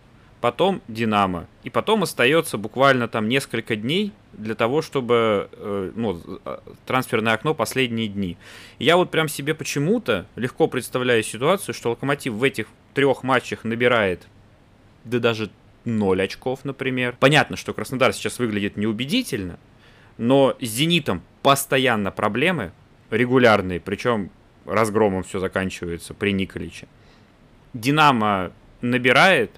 потом 0.42 0.82
Динамо. 0.88 1.48
И 1.64 1.70
потом 1.70 2.04
остается 2.04 2.58
буквально 2.58 3.08
там 3.08 3.30
несколько 3.30 3.76
дней 3.76 4.12
для 4.34 4.56
того, 4.56 4.82
чтобы 4.82 5.50
э, 5.52 5.92
ну, 5.96 6.20
э, 6.44 6.58
трансферное 6.86 7.34
окно 7.34 7.54
последние 7.54 8.08
дни. 8.08 8.38
Я 8.80 8.98
вот 8.98 9.12
прям 9.12 9.28
себе 9.28 9.54
почему-то 9.54 10.26
легко 10.36 10.68
представляю 10.68 11.24
ситуацию, 11.24 11.76
что 11.76 11.92
Локомотив 11.92 12.34
в 12.34 12.44
этих 12.44 12.68
трех 12.94 13.24
матчах 13.24 13.64
набирает, 13.64 14.28
да 15.06 15.20
даже 15.20 15.52
0 15.86 16.22
очков, 16.22 16.66
например. 16.66 17.16
Понятно, 17.20 17.56
что 17.56 17.74
Краснодар 17.74 18.14
сейчас 18.14 18.40
выглядит 18.40 18.78
неубедительно, 18.78 19.60
но 20.18 20.56
с 20.60 20.66
Зенитом 20.66 21.22
постоянно 21.42 22.12
проблемы, 22.12 22.72
регулярные, 23.12 23.80
причем 23.80 24.32
разгромом 24.66 25.24
все 25.24 25.40
заканчивается 25.40 26.14
при 26.14 26.32
Николиче. 26.32 26.88
Динамо 27.74 28.52
набирает, 28.82 29.52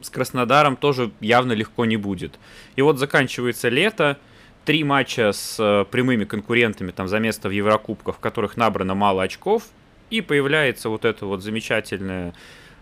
с 0.00 0.10
Краснодаром 0.10 0.76
тоже 0.76 1.10
явно 1.20 1.52
легко 1.52 1.84
не 1.84 1.96
будет. 1.96 2.38
И 2.76 2.82
вот 2.82 2.98
заканчивается 2.98 3.68
лето, 3.68 4.18
три 4.64 4.84
матча 4.84 5.32
с 5.32 5.56
э, 5.58 5.84
прямыми 5.90 6.24
конкурентами 6.24 6.90
там 6.90 7.08
за 7.08 7.18
место 7.18 7.48
в 7.48 7.52
Еврокубках, 7.52 8.16
в 8.16 8.20
которых 8.20 8.56
набрано 8.56 8.94
мало 8.94 9.22
очков, 9.22 9.64
и 10.10 10.20
появляется 10.20 10.88
вот 10.88 11.04
это 11.04 11.26
вот 11.26 11.42
замечательное 11.42 12.34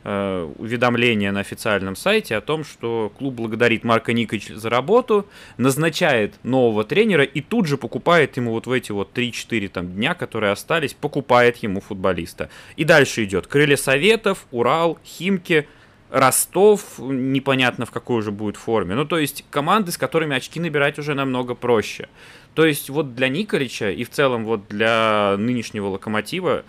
уведомление 0.04 1.32
на 1.32 1.40
официальном 1.40 1.96
сайте 1.96 2.36
о 2.36 2.40
том, 2.40 2.64
что 2.64 3.12
клуб 3.18 3.34
благодарит 3.34 3.84
Марка 3.84 4.12
Никовича 4.12 4.56
за 4.56 4.70
работу, 4.70 5.26
назначает 5.56 6.34
нового 6.44 6.84
тренера 6.84 7.24
и 7.24 7.40
тут 7.40 7.66
же 7.66 7.76
покупает 7.76 8.36
ему 8.36 8.52
вот 8.52 8.66
в 8.66 8.72
эти 8.72 8.92
вот 8.92 9.16
3-4 9.16 9.68
там 9.68 9.88
дня, 9.88 10.14
которые 10.14 10.52
остались, 10.52 10.94
покупает 10.94 11.56
ему 11.58 11.80
футболиста. 11.80 12.48
И 12.76 12.84
дальше 12.84 13.24
идет 13.24 13.46
Крылья 13.46 13.76
Советов, 13.76 14.46
Урал, 14.50 14.98
Химки, 15.04 15.66
Ростов, 16.10 16.98
непонятно 16.98 17.84
в 17.84 17.90
какой 17.90 18.18
уже 18.18 18.30
будет 18.30 18.56
форме. 18.56 18.94
Ну, 18.94 19.04
то 19.04 19.18
есть 19.18 19.44
команды, 19.50 19.92
с 19.92 19.98
которыми 19.98 20.36
очки 20.36 20.58
набирать 20.58 20.98
уже 20.98 21.14
намного 21.14 21.54
проще. 21.54 22.08
То 22.54 22.64
есть 22.64 22.88
вот 22.88 23.14
для 23.14 23.28
Николича 23.28 23.90
и 23.90 24.04
в 24.04 24.10
целом 24.10 24.44
вот 24.44 24.68
для 24.68 25.36
нынешнего 25.38 25.88
Локомотива 25.88 26.64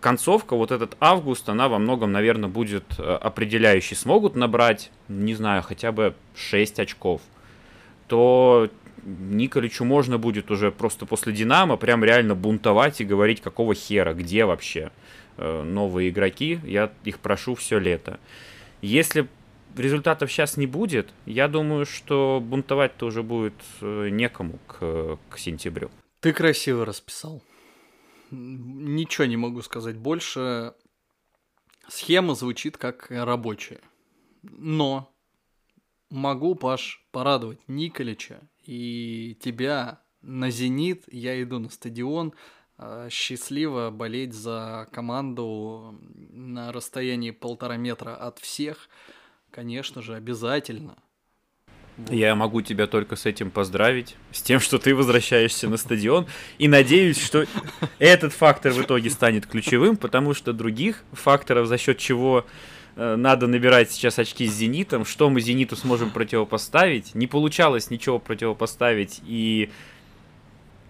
концовка, 0.00 0.56
вот 0.56 0.70
этот 0.70 0.96
август, 1.00 1.48
она 1.48 1.68
во 1.68 1.78
многом, 1.78 2.12
наверное, 2.12 2.48
будет 2.48 2.84
э, 2.98 3.02
определяющей. 3.02 3.94
Смогут 3.94 4.36
набрать, 4.36 4.90
не 5.08 5.34
знаю, 5.34 5.62
хотя 5.62 5.92
бы 5.92 6.14
6 6.34 6.80
очков, 6.80 7.20
то 8.06 8.70
Николичу 9.04 9.84
можно 9.84 10.18
будет 10.18 10.50
уже 10.50 10.70
просто 10.70 11.06
после 11.06 11.32
Динамо 11.32 11.76
прям 11.76 12.04
реально 12.04 12.34
бунтовать 12.34 13.00
и 13.00 13.04
говорить, 13.04 13.40
какого 13.40 13.74
хера, 13.74 14.14
где 14.14 14.44
вообще 14.44 14.90
э, 15.36 15.62
новые 15.62 16.10
игроки, 16.10 16.60
я 16.64 16.90
их 17.04 17.20
прошу 17.20 17.54
все 17.54 17.78
лето. 17.78 18.18
Если 18.82 19.28
результатов 19.76 20.30
сейчас 20.30 20.56
не 20.56 20.66
будет, 20.66 21.10
я 21.24 21.48
думаю, 21.48 21.86
что 21.86 22.42
бунтовать-то 22.42 23.06
уже 23.06 23.22
будет 23.22 23.54
э, 23.80 24.08
некому 24.10 24.58
к, 24.66 25.18
к 25.30 25.38
сентябрю. 25.38 25.90
Ты 26.20 26.32
красиво 26.32 26.84
расписал. 26.84 27.42
Ничего 28.30 29.26
не 29.26 29.36
могу 29.36 29.62
сказать 29.62 29.96
больше. 29.96 30.74
Схема 31.88 32.34
звучит 32.34 32.76
как 32.76 33.06
рабочая. 33.10 33.80
Но 34.42 35.14
могу, 36.10 36.54
Паш, 36.54 37.06
порадовать 37.12 37.60
Николича 37.68 38.40
и 38.64 39.36
тебя 39.40 40.02
на 40.22 40.50
«Зенит». 40.50 41.04
Я 41.10 41.40
иду 41.42 41.58
на 41.58 41.70
стадион. 41.70 42.34
А, 42.78 43.08
счастливо 43.08 43.90
болеть 43.90 44.34
за 44.34 44.88
команду 44.92 45.98
на 46.00 46.72
расстоянии 46.72 47.30
полтора 47.30 47.76
метра 47.76 48.14
от 48.16 48.38
всех. 48.38 48.88
Конечно 49.50 50.02
же, 50.02 50.14
обязательно. 50.14 51.02
Я 52.10 52.34
могу 52.34 52.60
тебя 52.60 52.86
только 52.86 53.16
с 53.16 53.24
этим 53.24 53.50
поздравить, 53.50 54.16
с 54.30 54.42
тем, 54.42 54.60
что 54.60 54.78
ты 54.78 54.94
возвращаешься 54.94 55.66
на 55.68 55.78
стадион, 55.78 56.26
и 56.58 56.68
надеюсь, 56.68 57.22
что 57.22 57.46
этот 57.98 58.34
фактор 58.34 58.72
в 58.72 58.82
итоге 58.82 59.08
станет 59.08 59.46
ключевым, 59.46 59.96
потому 59.96 60.34
что 60.34 60.52
других 60.52 61.04
факторов, 61.12 61.68
за 61.68 61.78
счет 61.78 61.96
чего 61.96 62.44
э, 62.96 63.16
надо 63.16 63.46
набирать 63.46 63.90
сейчас 63.90 64.18
очки 64.18 64.46
с 64.46 64.52
«Зенитом», 64.52 65.06
что 65.06 65.30
мы 65.30 65.40
«Зениту» 65.40 65.74
сможем 65.74 66.10
противопоставить, 66.10 67.14
не 67.14 67.26
получалось 67.26 67.88
ничего 67.88 68.18
противопоставить, 68.18 69.22
и 69.26 69.70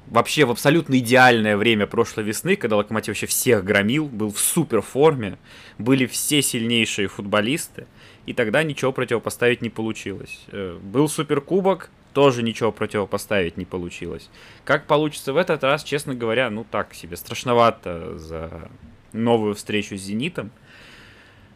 вообще 0.08 0.44
в 0.44 0.50
абсолютно 0.50 0.98
идеальное 0.98 1.56
время 1.56 1.86
прошлой 1.86 2.24
весны, 2.24 2.56
когда 2.56 2.76
Локомотив 2.76 3.08
вообще 3.08 3.26
всех 3.26 3.64
громил, 3.64 4.06
был 4.06 4.32
в 4.32 4.40
супер 4.40 4.82
форме, 4.82 5.38
были 5.78 6.06
все 6.06 6.42
сильнейшие 6.42 7.06
футболисты, 7.06 7.86
и 8.26 8.32
тогда 8.32 8.62
ничего 8.62 8.92
противопоставить 8.92 9.62
не 9.62 9.70
получилось. 9.70 10.44
Э, 10.48 10.78
был 10.82 11.08
суперкубок, 11.08 11.90
тоже 12.12 12.42
ничего 12.42 12.72
противопоставить 12.72 13.56
не 13.56 13.64
получилось. 13.64 14.30
Как 14.64 14.86
получится 14.86 15.32
в 15.32 15.36
этот 15.36 15.62
раз, 15.62 15.84
честно 15.84 16.14
говоря, 16.14 16.50
ну 16.50 16.64
так 16.68 16.92
себе, 16.94 17.16
страшновато 17.16 18.18
за 18.18 18.70
новую 19.12 19.54
встречу 19.54 19.96
с 19.96 20.00
«Зенитом». 20.00 20.50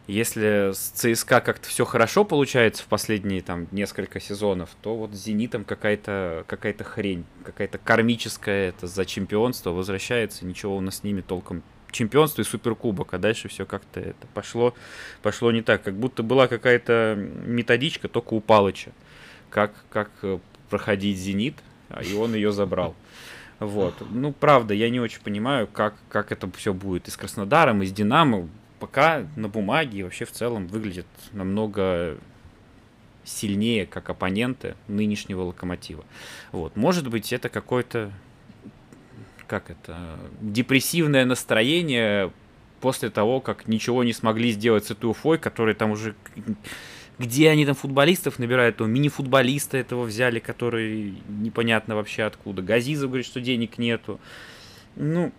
Если 0.07 0.71
с 0.73 0.89
ЦСКА 0.89 1.41
как-то 1.41 1.69
все 1.69 1.85
хорошо 1.85 2.25
получается 2.25 2.83
в 2.83 2.87
последние 2.87 3.41
там 3.41 3.67
несколько 3.71 4.19
сезонов, 4.19 4.69
то 4.81 4.95
вот 4.95 5.13
с 5.13 5.23
Зенитом 5.23 5.63
какая-то 5.63 6.43
какая 6.47 6.73
хрень, 6.73 7.25
какая-то 7.43 7.77
кармическая 7.77 8.69
это 8.69 8.87
за 8.87 9.05
чемпионство 9.05 9.69
возвращается, 9.71 10.45
ничего 10.45 10.75
у 10.75 10.81
нас 10.81 10.97
с 10.97 11.03
ними 11.03 11.21
толком 11.21 11.63
чемпионство 11.91 12.41
и 12.41 12.45
суперкубок, 12.45 13.13
а 13.13 13.17
дальше 13.17 13.47
все 13.47 13.65
как-то 13.65 13.99
это 13.99 14.27
пошло, 14.33 14.73
пошло 15.21 15.51
не 15.51 15.61
так. 15.61 15.83
Как 15.83 15.95
будто 15.95 16.23
была 16.23 16.47
какая-то 16.47 17.15
методичка 17.17 18.07
только 18.07 18.33
у 18.33 18.41
Палыча, 18.41 18.91
как, 19.49 19.73
как 19.89 20.09
э, 20.23 20.39
проходить 20.69 21.17
Зенит, 21.17 21.55
а 21.89 22.03
и 22.03 22.13
он 22.13 22.33
ее 22.33 22.51
забрал. 22.51 22.95
Вот. 23.59 23.93
Ну, 24.09 24.31
правда, 24.31 24.73
я 24.73 24.89
не 24.89 24.99
очень 24.99 25.21
понимаю, 25.21 25.67
как, 25.67 25.93
как 26.09 26.31
это 26.31 26.49
все 26.57 26.73
будет 26.73 27.07
и 27.07 27.11
с 27.11 27.17
Краснодаром, 27.17 27.83
и 27.83 27.85
с 27.85 27.91
Динамо. 27.91 28.49
Пока 28.79 29.27
на 29.35 29.47
бумаге 29.47 29.99
и 29.99 30.03
вообще 30.03 30.25
в 30.25 30.31
целом 30.31 30.65
выглядит 30.65 31.05
намного 31.33 32.17
сильнее, 33.23 33.85
как 33.85 34.09
оппоненты 34.09 34.75
нынешнего 34.87 35.41
локомотива. 35.41 36.03
Вот. 36.51 36.75
Может 36.75 37.07
быть, 37.07 37.31
это 37.31 37.49
какой-то 37.49 38.11
как 39.51 39.69
это, 39.69 40.17
депрессивное 40.39 41.25
настроение 41.25 42.31
после 42.79 43.09
того, 43.09 43.41
как 43.41 43.67
ничего 43.67 44.05
не 44.05 44.13
смогли 44.13 44.51
сделать 44.51 44.85
с 44.85 44.91
этой 44.91 45.09
Уфой, 45.09 45.37
который 45.37 45.75
там 45.75 45.91
уже... 45.91 46.15
Где 47.19 47.49
они 47.49 47.65
там 47.65 47.75
футболистов 47.75 48.39
набирают? 48.39 48.77
То 48.77 48.85
мини-футболиста 48.85 49.77
этого 49.77 50.05
взяли, 50.05 50.39
который 50.39 51.15
непонятно 51.27 51.95
вообще 51.95 52.23
откуда. 52.23 52.61
Газизов 52.61 53.09
говорит, 53.09 53.25
что 53.25 53.41
денег 53.41 53.77
нету. 53.77 54.21
Ну, 54.95 55.33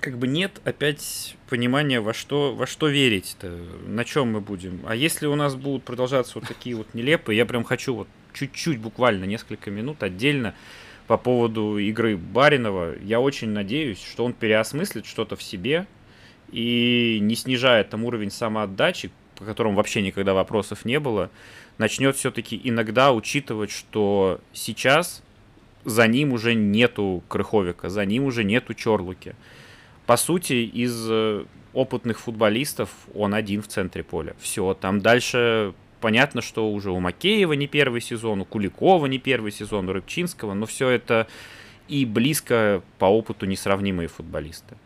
как 0.00 0.18
бы 0.18 0.26
нет 0.26 0.60
опять 0.64 1.36
понимания, 1.48 2.00
во 2.00 2.12
что, 2.12 2.52
во 2.52 2.66
что 2.66 2.88
верить-то, 2.88 3.56
на 3.86 4.04
чем 4.04 4.32
мы 4.32 4.40
будем. 4.40 4.80
А 4.86 4.96
если 4.96 5.26
у 5.26 5.36
нас 5.36 5.54
будут 5.54 5.84
продолжаться 5.84 6.32
вот 6.34 6.48
такие 6.48 6.74
вот 6.74 6.92
нелепые, 6.94 7.36
я 7.36 7.46
прям 7.46 7.62
хочу 7.62 7.94
вот 7.94 8.08
чуть-чуть, 8.34 8.80
буквально 8.80 9.24
несколько 9.24 9.70
минут 9.70 10.02
отдельно 10.02 10.56
по 11.08 11.16
поводу 11.16 11.78
игры 11.78 12.16
Баринова. 12.16 12.94
Я 13.00 13.18
очень 13.18 13.48
надеюсь, 13.48 14.00
что 14.00 14.24
он 14.24 14.34
переосмыслит 14.34 15.06
что-то 15.06 15.34
в 15.34 15.42
себе 15.42 15.86
и 16.52 17.18
не 17.20 17.34
снижая 17.34 17.82
там 17.82 18.04
уровень 18.04 18.30
самоотдачи, 18.30 19.10
по 19.34 19.44
которому 19.44 19.76
вообще 19.76 20.02
никогда 20.02 20.34
вопросов 20.34 20.84
не 20.84 21.00
было, 21.00 21.30
начнет 21.78 22.14
все-таки 22.16 22.60
иногда 22.62 23.12
учитывать, 23.12 23.70
что 23.70 24.40
сейчас 24.52 25.22
за 25.84 26.06
ним 26.06 26.34
уже 26.34 26.54
нету 26.54 27.22
Крыховика, 27.28 27.88
за 27.88 28.04
ним 28.04 28.24
уже 28.24 28.44
нету 28.44 28.74
Чорлуки. 28.74 29.34
По 30.04 30.18
сути, 30.18 30.52
из 30.52 31.06
э, 31.08 31.44
опытных 31.72 32.20
футболистов 32.20 32.90
он 33.14 33.32
один 33.32 33.62
в 33.62 33.68
центре 33.68 34.02
поля. 34.02 34.34
Все, 34.40 34.74
там 34.74 35.00
дальше 35.00 35.72
Понятно, 36.00 36.42
что 36.42 36.70
уже 36.70 36.92
у 36.92 37.00
Макеева 37.00 37.54
не 37.54 37.66
первый 37.66 38.00
сезон, 38.00 38.40
у 38.40 38.44
Куликова 38.44 39.06
не 39.06 39.18
первый 39.18 39.50
сезон, 39.50 39.88
у 39.88 39.92
Рыбчинского, 39.92 40.54
но 40.54 40.66
все 40.66 40.88
это 40.90 41.26
и 41.88 42.04
близко 42.04 42.82
по 42.98 43.06
опыту 43.06 43.46
несравнимые 43.46 44.08
футболисты. 44.08 44.76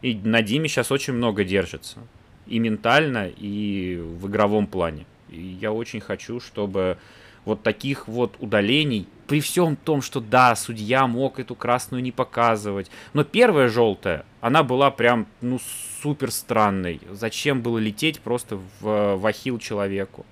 И 0.00 0.14
на 0.14 0.42
Диме 0.42 0.68
сейчас 0.68 0.90
очень 0.90 1.12
много 1.12 1.44
держится. 1.44 1.98
И 2.46 2.58
ментально, 2.58 3.28
и 3.28 3.96
в 3.96 4.28
игровом 4.28 4.66
плане. 4.66 5.04
И 5.28 5.40
я 5.60 5.72
очень 5.72 6.00
хочу, 6.00 6.40
чтобы 6.40 6.96
вот 7.44 7.62
таких 7.62 8.08
вот 8.08 8.36
удалений, 8.38 9.06
при 9.26 9.40
всем 9.40 9.76
том, 9.76 10.00
что 10.00 10.20
да, 10.20 10.56
судья 10.56 11.06
мог 11.06 11.38
эту 11.38 11.54
красную 11.54 12.02
не 12.02 12.12
показывать, 12.12 12.90
но 13.12 13.24
первая 13.24 13.68
желтая, 13.68 14.24
она 14.40 14.62
была 14.62 14.90
прям, 14.90 15.26
ну, 15.42 15.58
супер 16.02 16.30
странной. 16.30 17.00
Зачем 17.10 17.60
было 17.60 17.78
лететь 17.78 18.20
просто 18.20 18.58
в, 18.80 19.16
в 19.16 19.26
ахилл 19.26 19.58
человеку? 19.58 20.24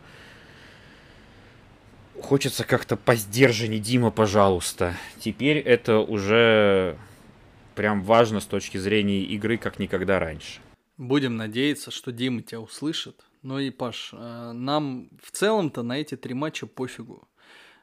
Хочется 2.22 2.64
как-то 2.64 2.96
по 2.96 3.14
сдержанней, 3.14 3.78
Дима, 3.78 4.10
пожалуйста. 4.10 4.96
Теперь 5.20 5.58
это 5.58 5.98
уже 5.98 6.96
прям 7.74 8.02
важно 8.02 8.40
с 8.40 8.46
точки 8.46 8.78
зрения 8.78 9.22
игры, 9.22 9.58
как 9.58 9.78
никогда 9.78 10.18
раньше. 10.18 10.60
Будем 10.96 11.36
надеяться, 11.36 11.90
что 11.90 12.10
Дима 12.10 12.42
тебя 12.42 12.60
услышит. 12.60 13.24
Ну 13.42 13.58
и, 13.58 13.70
Паш, 13.70 14.10
э, 14.12 14.52
нам 14.52 15.10
в 15.22 15.30
целом-то 15.30 15.82
на 15.82 16.00
эти 16.00 16.16
три 16.16 16.34
матча 16.34 16.66
пофигу. 16.66 17.28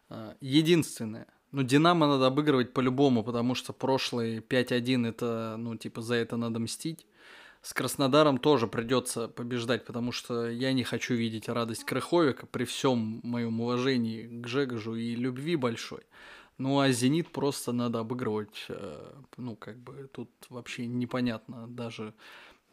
Э, 0.10 0.34
единственное, 0.42 1.28
ну, 1.52 1.62
Динамо 1.64 2.08
надо 2.08 2.26
обыгрывать 2.28 2.74
по-любому, 2.74 3.24
потому 3.24 3.54
что 3.56 3.72
прошлые 3.72 4.42
5-1 4.42 5.08
это, 5.08 5.56
ну, 5.58 5.78
типа, 5.78 6.02
за 6.02 6.16
это 6.16 6.36
надо 6.36 6.60
мстить. 6.60 7.06
С 7.64 7.74
Краснодаром 7.74 8.40
тоже 8.40 8.68
придется 8.68 9.30
побеждать, 9.30 9.86
потому 9.86 10.12
что 10.12 10.50
я 10.50 10.74
не 10.74 10.84
хочу 10.84 11.14
видеть 11.14 11.48
радость 11.48 11.86
Крыховика 11.86 12.46
при 12.46 12.66
всем 12.66 13.22
моем 13.24 13.62
уважении 13.62 14.28
к 14.42 14.48
Жегожу 14.48 14.96
и 14.96 15.16
любви 15.16 15.56
большой. 15.56 16.02
Ну 16.58 16.82
а 16.82 16.92
Зенит 16.92 17.32
просто 17.32 17.72
надо 17.72 18.00
обыгрывать. 18.00 18.66
Э, 18.68 19.14
ну, 19.38 19.56
как 19.56 19.78
бы 19.78 20.10
тут 20.12 20.30
вообще 20.50 20.86
непонятно 20.88 21.68
даже 21.70 22.14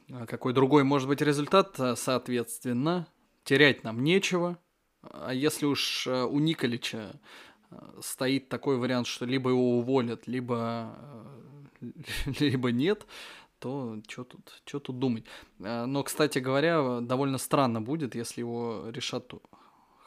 э, 0.08 0.26
какой 0.26 0.52
другой 0.52 0.82
может 0.82 1.06
быть 1.06 1.22
результат. 1.22 1.78
Э, 1.78 1.94
соответственно, 1.94 3.06
терять 3.44 3.84
нам 3.84 4.02
нечего. 4.02 4.58
А 5.02 5.32
если 5.32 5.66
уж 5.66 6.08
у 6.08 6.38
Николича 6.40 7.12
стоит 8.02 8.48
такой 8.48 8.76
вариант, 8.76 9.06
что 9.06 9.24
либо 9.24 9.50
его 9.50 9.78
уволят, 9.78 10.26
либо, 10.26 10.98
либо 12.40 12.72
нет, 12.72 13.06
то 13.60 13.98
что 14.08 14.24
тут, 14.24 14.62
что 14.64 14.80
тут 14.80 14.98
думать. 14.98 15.24
Но, 15.58 16.02
кстати 16.02 16.38
говоря, 16.38 17.00
довольно 17.00 17.38
странно 17.38 17.80
будет, 17.80 18.14
если 18.14 18.40
его 18.40 18.86
решат 18.88 19.32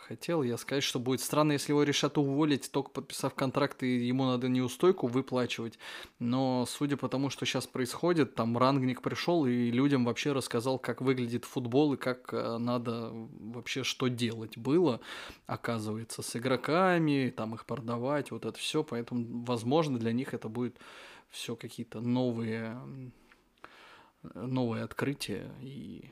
Хотел 0.08 0.44
я 0.44 0.58
сказать, 0.58 0.84
что 0.84 1.00
будет 1.00 1.22
странно, 1.22 1.54
если 1.54 1.72
его 1.72 1.84
решат 1.84 2.18
уволить, 2.18 2.70
только 2.72 2.89
подписав 2.89 3.34
контракт, 3.36 3.84
и 3.84 4.06
ему 4.06 4.26
надо 4.26 4.50
неустойку 4.50 5.08
выплачивать. 5.08 5.80
Но 6.20 6.66
судя 6.68 6.98
по 6.98 7.08
тому, 7.08 7.30
что 7.30 7.46
сейчас 7.46 7.68
происходит, 7.68 8.36
там 8.36 8.58
рангник 8.58 9.02
пришел 9.02 9.46
и 9.46 9.72
людям 9.72 10.04
вообще 10.04 10.34
рассказал, 10.34 10.78
как 10.78 11.02
выглядит 11.02 11.46
футбол 11.46 11.94
и 11.94 11.98
как 11.98 12.34
э, 12.34 12.58
надо 12.58 13.12
вообще 13.13 13.84
что 13.84 14.08
делать 14.08 14.58
было, 14.58 15.00
оказывается, 15.46 16.22
с 16.22 16.36
игроками, 16.36 17.34
там 17.36 17.56
их 17.56 17.66
продавать, 17.66 18.32
вот 18.32 18.46
это 18.46 18.60
все. 18.60 18.84
Поэтому, 18.84 19.46
возможно, 19.46 19.98
для 19.98 20.12
них 20.12 20.34
это 20.34 20.50
будет 20.50 20.78
все 21.30 21.56
какие-то 21.56 22.02
новые 22.02 22.78
новые 24.33 24.83
открытия 24.83 25.51
и 25.62 26.12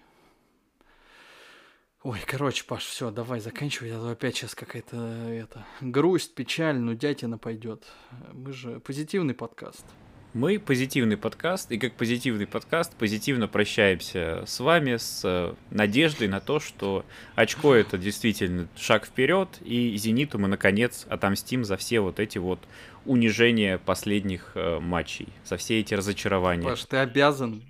Ой, 2.03 2.19
короче, 2.25 2.63
Паш, 2.65 2.83
все, 2.83 3.11
давай 3.11 3.39
заканчивай, 3.39 3.91
а 3.91 3.99
то 3.99 4.09
опять 4.09 4.35
сейчас 4.35 4.55
какая-то 4.55 4.97
это 4.97 5.67
грусть, 5.81 6.33
печаль, 6.33 6.79
ну 6.79 6.95
дятина 6.95 7.37
пойдет. 7.37 7.85
Мы 8.33 8.53
же 8.53 8.79
позитивный 8.79 9.35
подкаст. 9.35 9.85
Мы 10.33 10.57
позитивный 10.57 11.17
подкаст, 11.17 11.71
и 11.71 11.77
как 11.77 11.93
позитивный 11.93 12.47
подкаст 12.47 12.95
позитивно 12.95 13.47
прощаемся 13.47 14.45
с 14.47 14.59
вами 14.61 14.95
с 14.95 15.21
э, 15.25 15.53
надеждой 15.69 16.27
на 16.27 16.39
то, 16.39 16.59
что 16.59 17.05
очко 17.35 17.75
это 17.75 17.99
действительно 17.99 18.67
шаг 18.75 19.05
вперед, 19.05 19.49
и 19.61 19.95
Зениту 19.97 20.39
мы 20.39 20.47
наконец 20.47 21.05
отомстим 21.07 21.65
за 21.65 21.77
все 21.77 21.99
вот 21.99 22.19
эти 22.19 22.39
вот 22.39 22.59
унижения 23.05 23.77
последних 23.77 24.53
э, 24.55 24.79
матчей, 24.79 25.27
за 25.45 25.57
все 25.57 25.81
эти 25.81 25.93
разочарования. 25.93 26.67
Паш, 26.67 26.85
ты 26.85 26.97
обязан, 26.97 27.61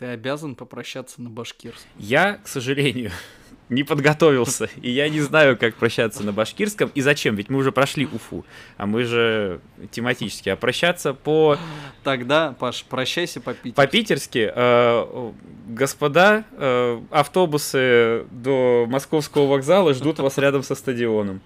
ты 0.00 0.06
обязан 0.06 0.54
попрощаться 0.54 1.20
на 1.20 1.28
башкирском. 1.28 1.84
Я, 1.98 2.40
к 2.42 2.48
сожалению, 2.48 3.10
не 3.68 3.82
подготовился, 3.82 4.70
и 4.80 4.90
я 4.90 5.10
не 5.10 5.20
знаю, 5.20 5.58
как 5.58 5.74
прощаться 5.74 6.22
на 6.22 6.32
башкирском, 6.32 6.90
и 6.94 7.02
зачем, 7.02 7.34
ведь 7.34 7.50
мы 7.50 7.58
уже 7.58 7.70
прошли 7.70 8.06
Уфу, 8.06 8.46
а 8.78 8.86
мы 8.86 9.04
же 9.04 9.60
тематически, 9.90 10.48
а 10.48 10.56
прощаться 10.56 11.12
по... 11.12 11.58
Тогда, 12.02 12.56
Паш, 12.58 12.84
прощайся 12.84 13.42
по-питерски. 13.42 13.76
По-питерски, 13.76 14.52
э, 14.54 15.32
господа, 15.68 16.44
э, 16.52 17.02
автобусы 17.10 18.24
до 18.30 18.86
московского 18.88 19.48
вокзала 19.48 19.92
ждут 19.92 20.18
вас 20.18 20.38
рядом 20.38 20.62
со 20.62 20.74
стадионом. 20.74 21.42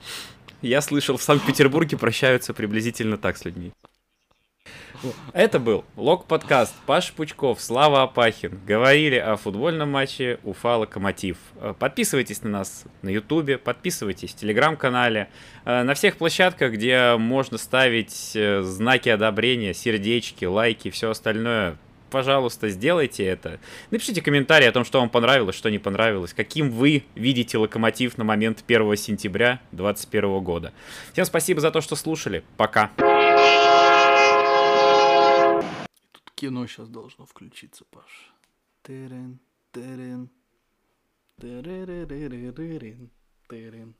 Я 0.62 0.81
слышал, 0.81 1.17
в 1.17 1.23
Санкт-Петербурге 1.25 1.99
прощаются 1.99 2.55
приблизительно 2.55 3.19
так 3.19 3.37
с 3.37 3.45
людьми. 3.45 3.73
Это 5.33 5.59
был 5.59 5.85
Лок 5.97 6.27
Подкаст. 6.27 6.75
Паш 6.87 7.12
Пучков, 7.12 7.61
Слава 7.61 8.03
Апахин. 8.03 8.59
Говорили 8.67 9.17
о 9.17 9.37
футбольном 9.37 9.90
матче 9.90 10.38
Уфа 10.45 10.77
Локомотив. 10.77 11.37
Э, 11.57 11.75
подписывайтесь 11.79 12.43
на 12.43 12.51
нас 12.51 12.85
на 13.03 13.09
Ютубе, 13.09 13.59
подписывайтесь 13.59 14.33
в 14.33 14.37
Телеграм-канале, 14.37 15.29
э, 15.64 15.83
на 15.83 15.95
всех 15.95 16.17
площадках, 16.17 16.73
где 16.73 17.17
можно 17.17 17.59
ставить 17.59 18.33
э, 18.35 18.62
знаки 18.62 19.09
одобрения, 19.09 19.75
сердечки, 19.75 20.45
лайки, 20.45 20.90
все 20.90 21.11
остальное. 21.11 21.77
Пожалуйста, 22.11 22.69
сделайте 22.69 23.25
это. 23.25 23.59
Напишите 23.90 24.23
комментарий 24.23 24.69
о 24.69 24.73
том, 24.73 24.85
что 24.85 25.01
вам 25.01 25.11
понравилось, 25.11 25.57
что 25.57 25.69
не 25.69 25.81
понравилось, 25.81 26.33
каким 26.33 26.71
вы 26.71 27.03
видите 27.17 27.59
локомотив 27.59 28.17
на 28.19 28.25
момент 28.25 28.62
1 28.67 28.97
сентября 28.97 29.61
2021 29.73 30.40
года. 30.40 30.73
Всем 31.12 31.25
спасибо 31.25 31.61
за 31.61 31.73
то, 31.73 31.81
что 31.81 31.97
слушали. 31.97 32.45
Пока 32.57 32.93
кино 36.44 36.66
сейчас 36.66 36.90
должно 36.90 37.24
включиться, 37.24 37.87
Паш. 37.87 38.35
Терен, 38.83 39.40
терен, 39.72 40.30
терен, 41.40 42.07
терен, 42.07 43.11
терен. 43.48 43.94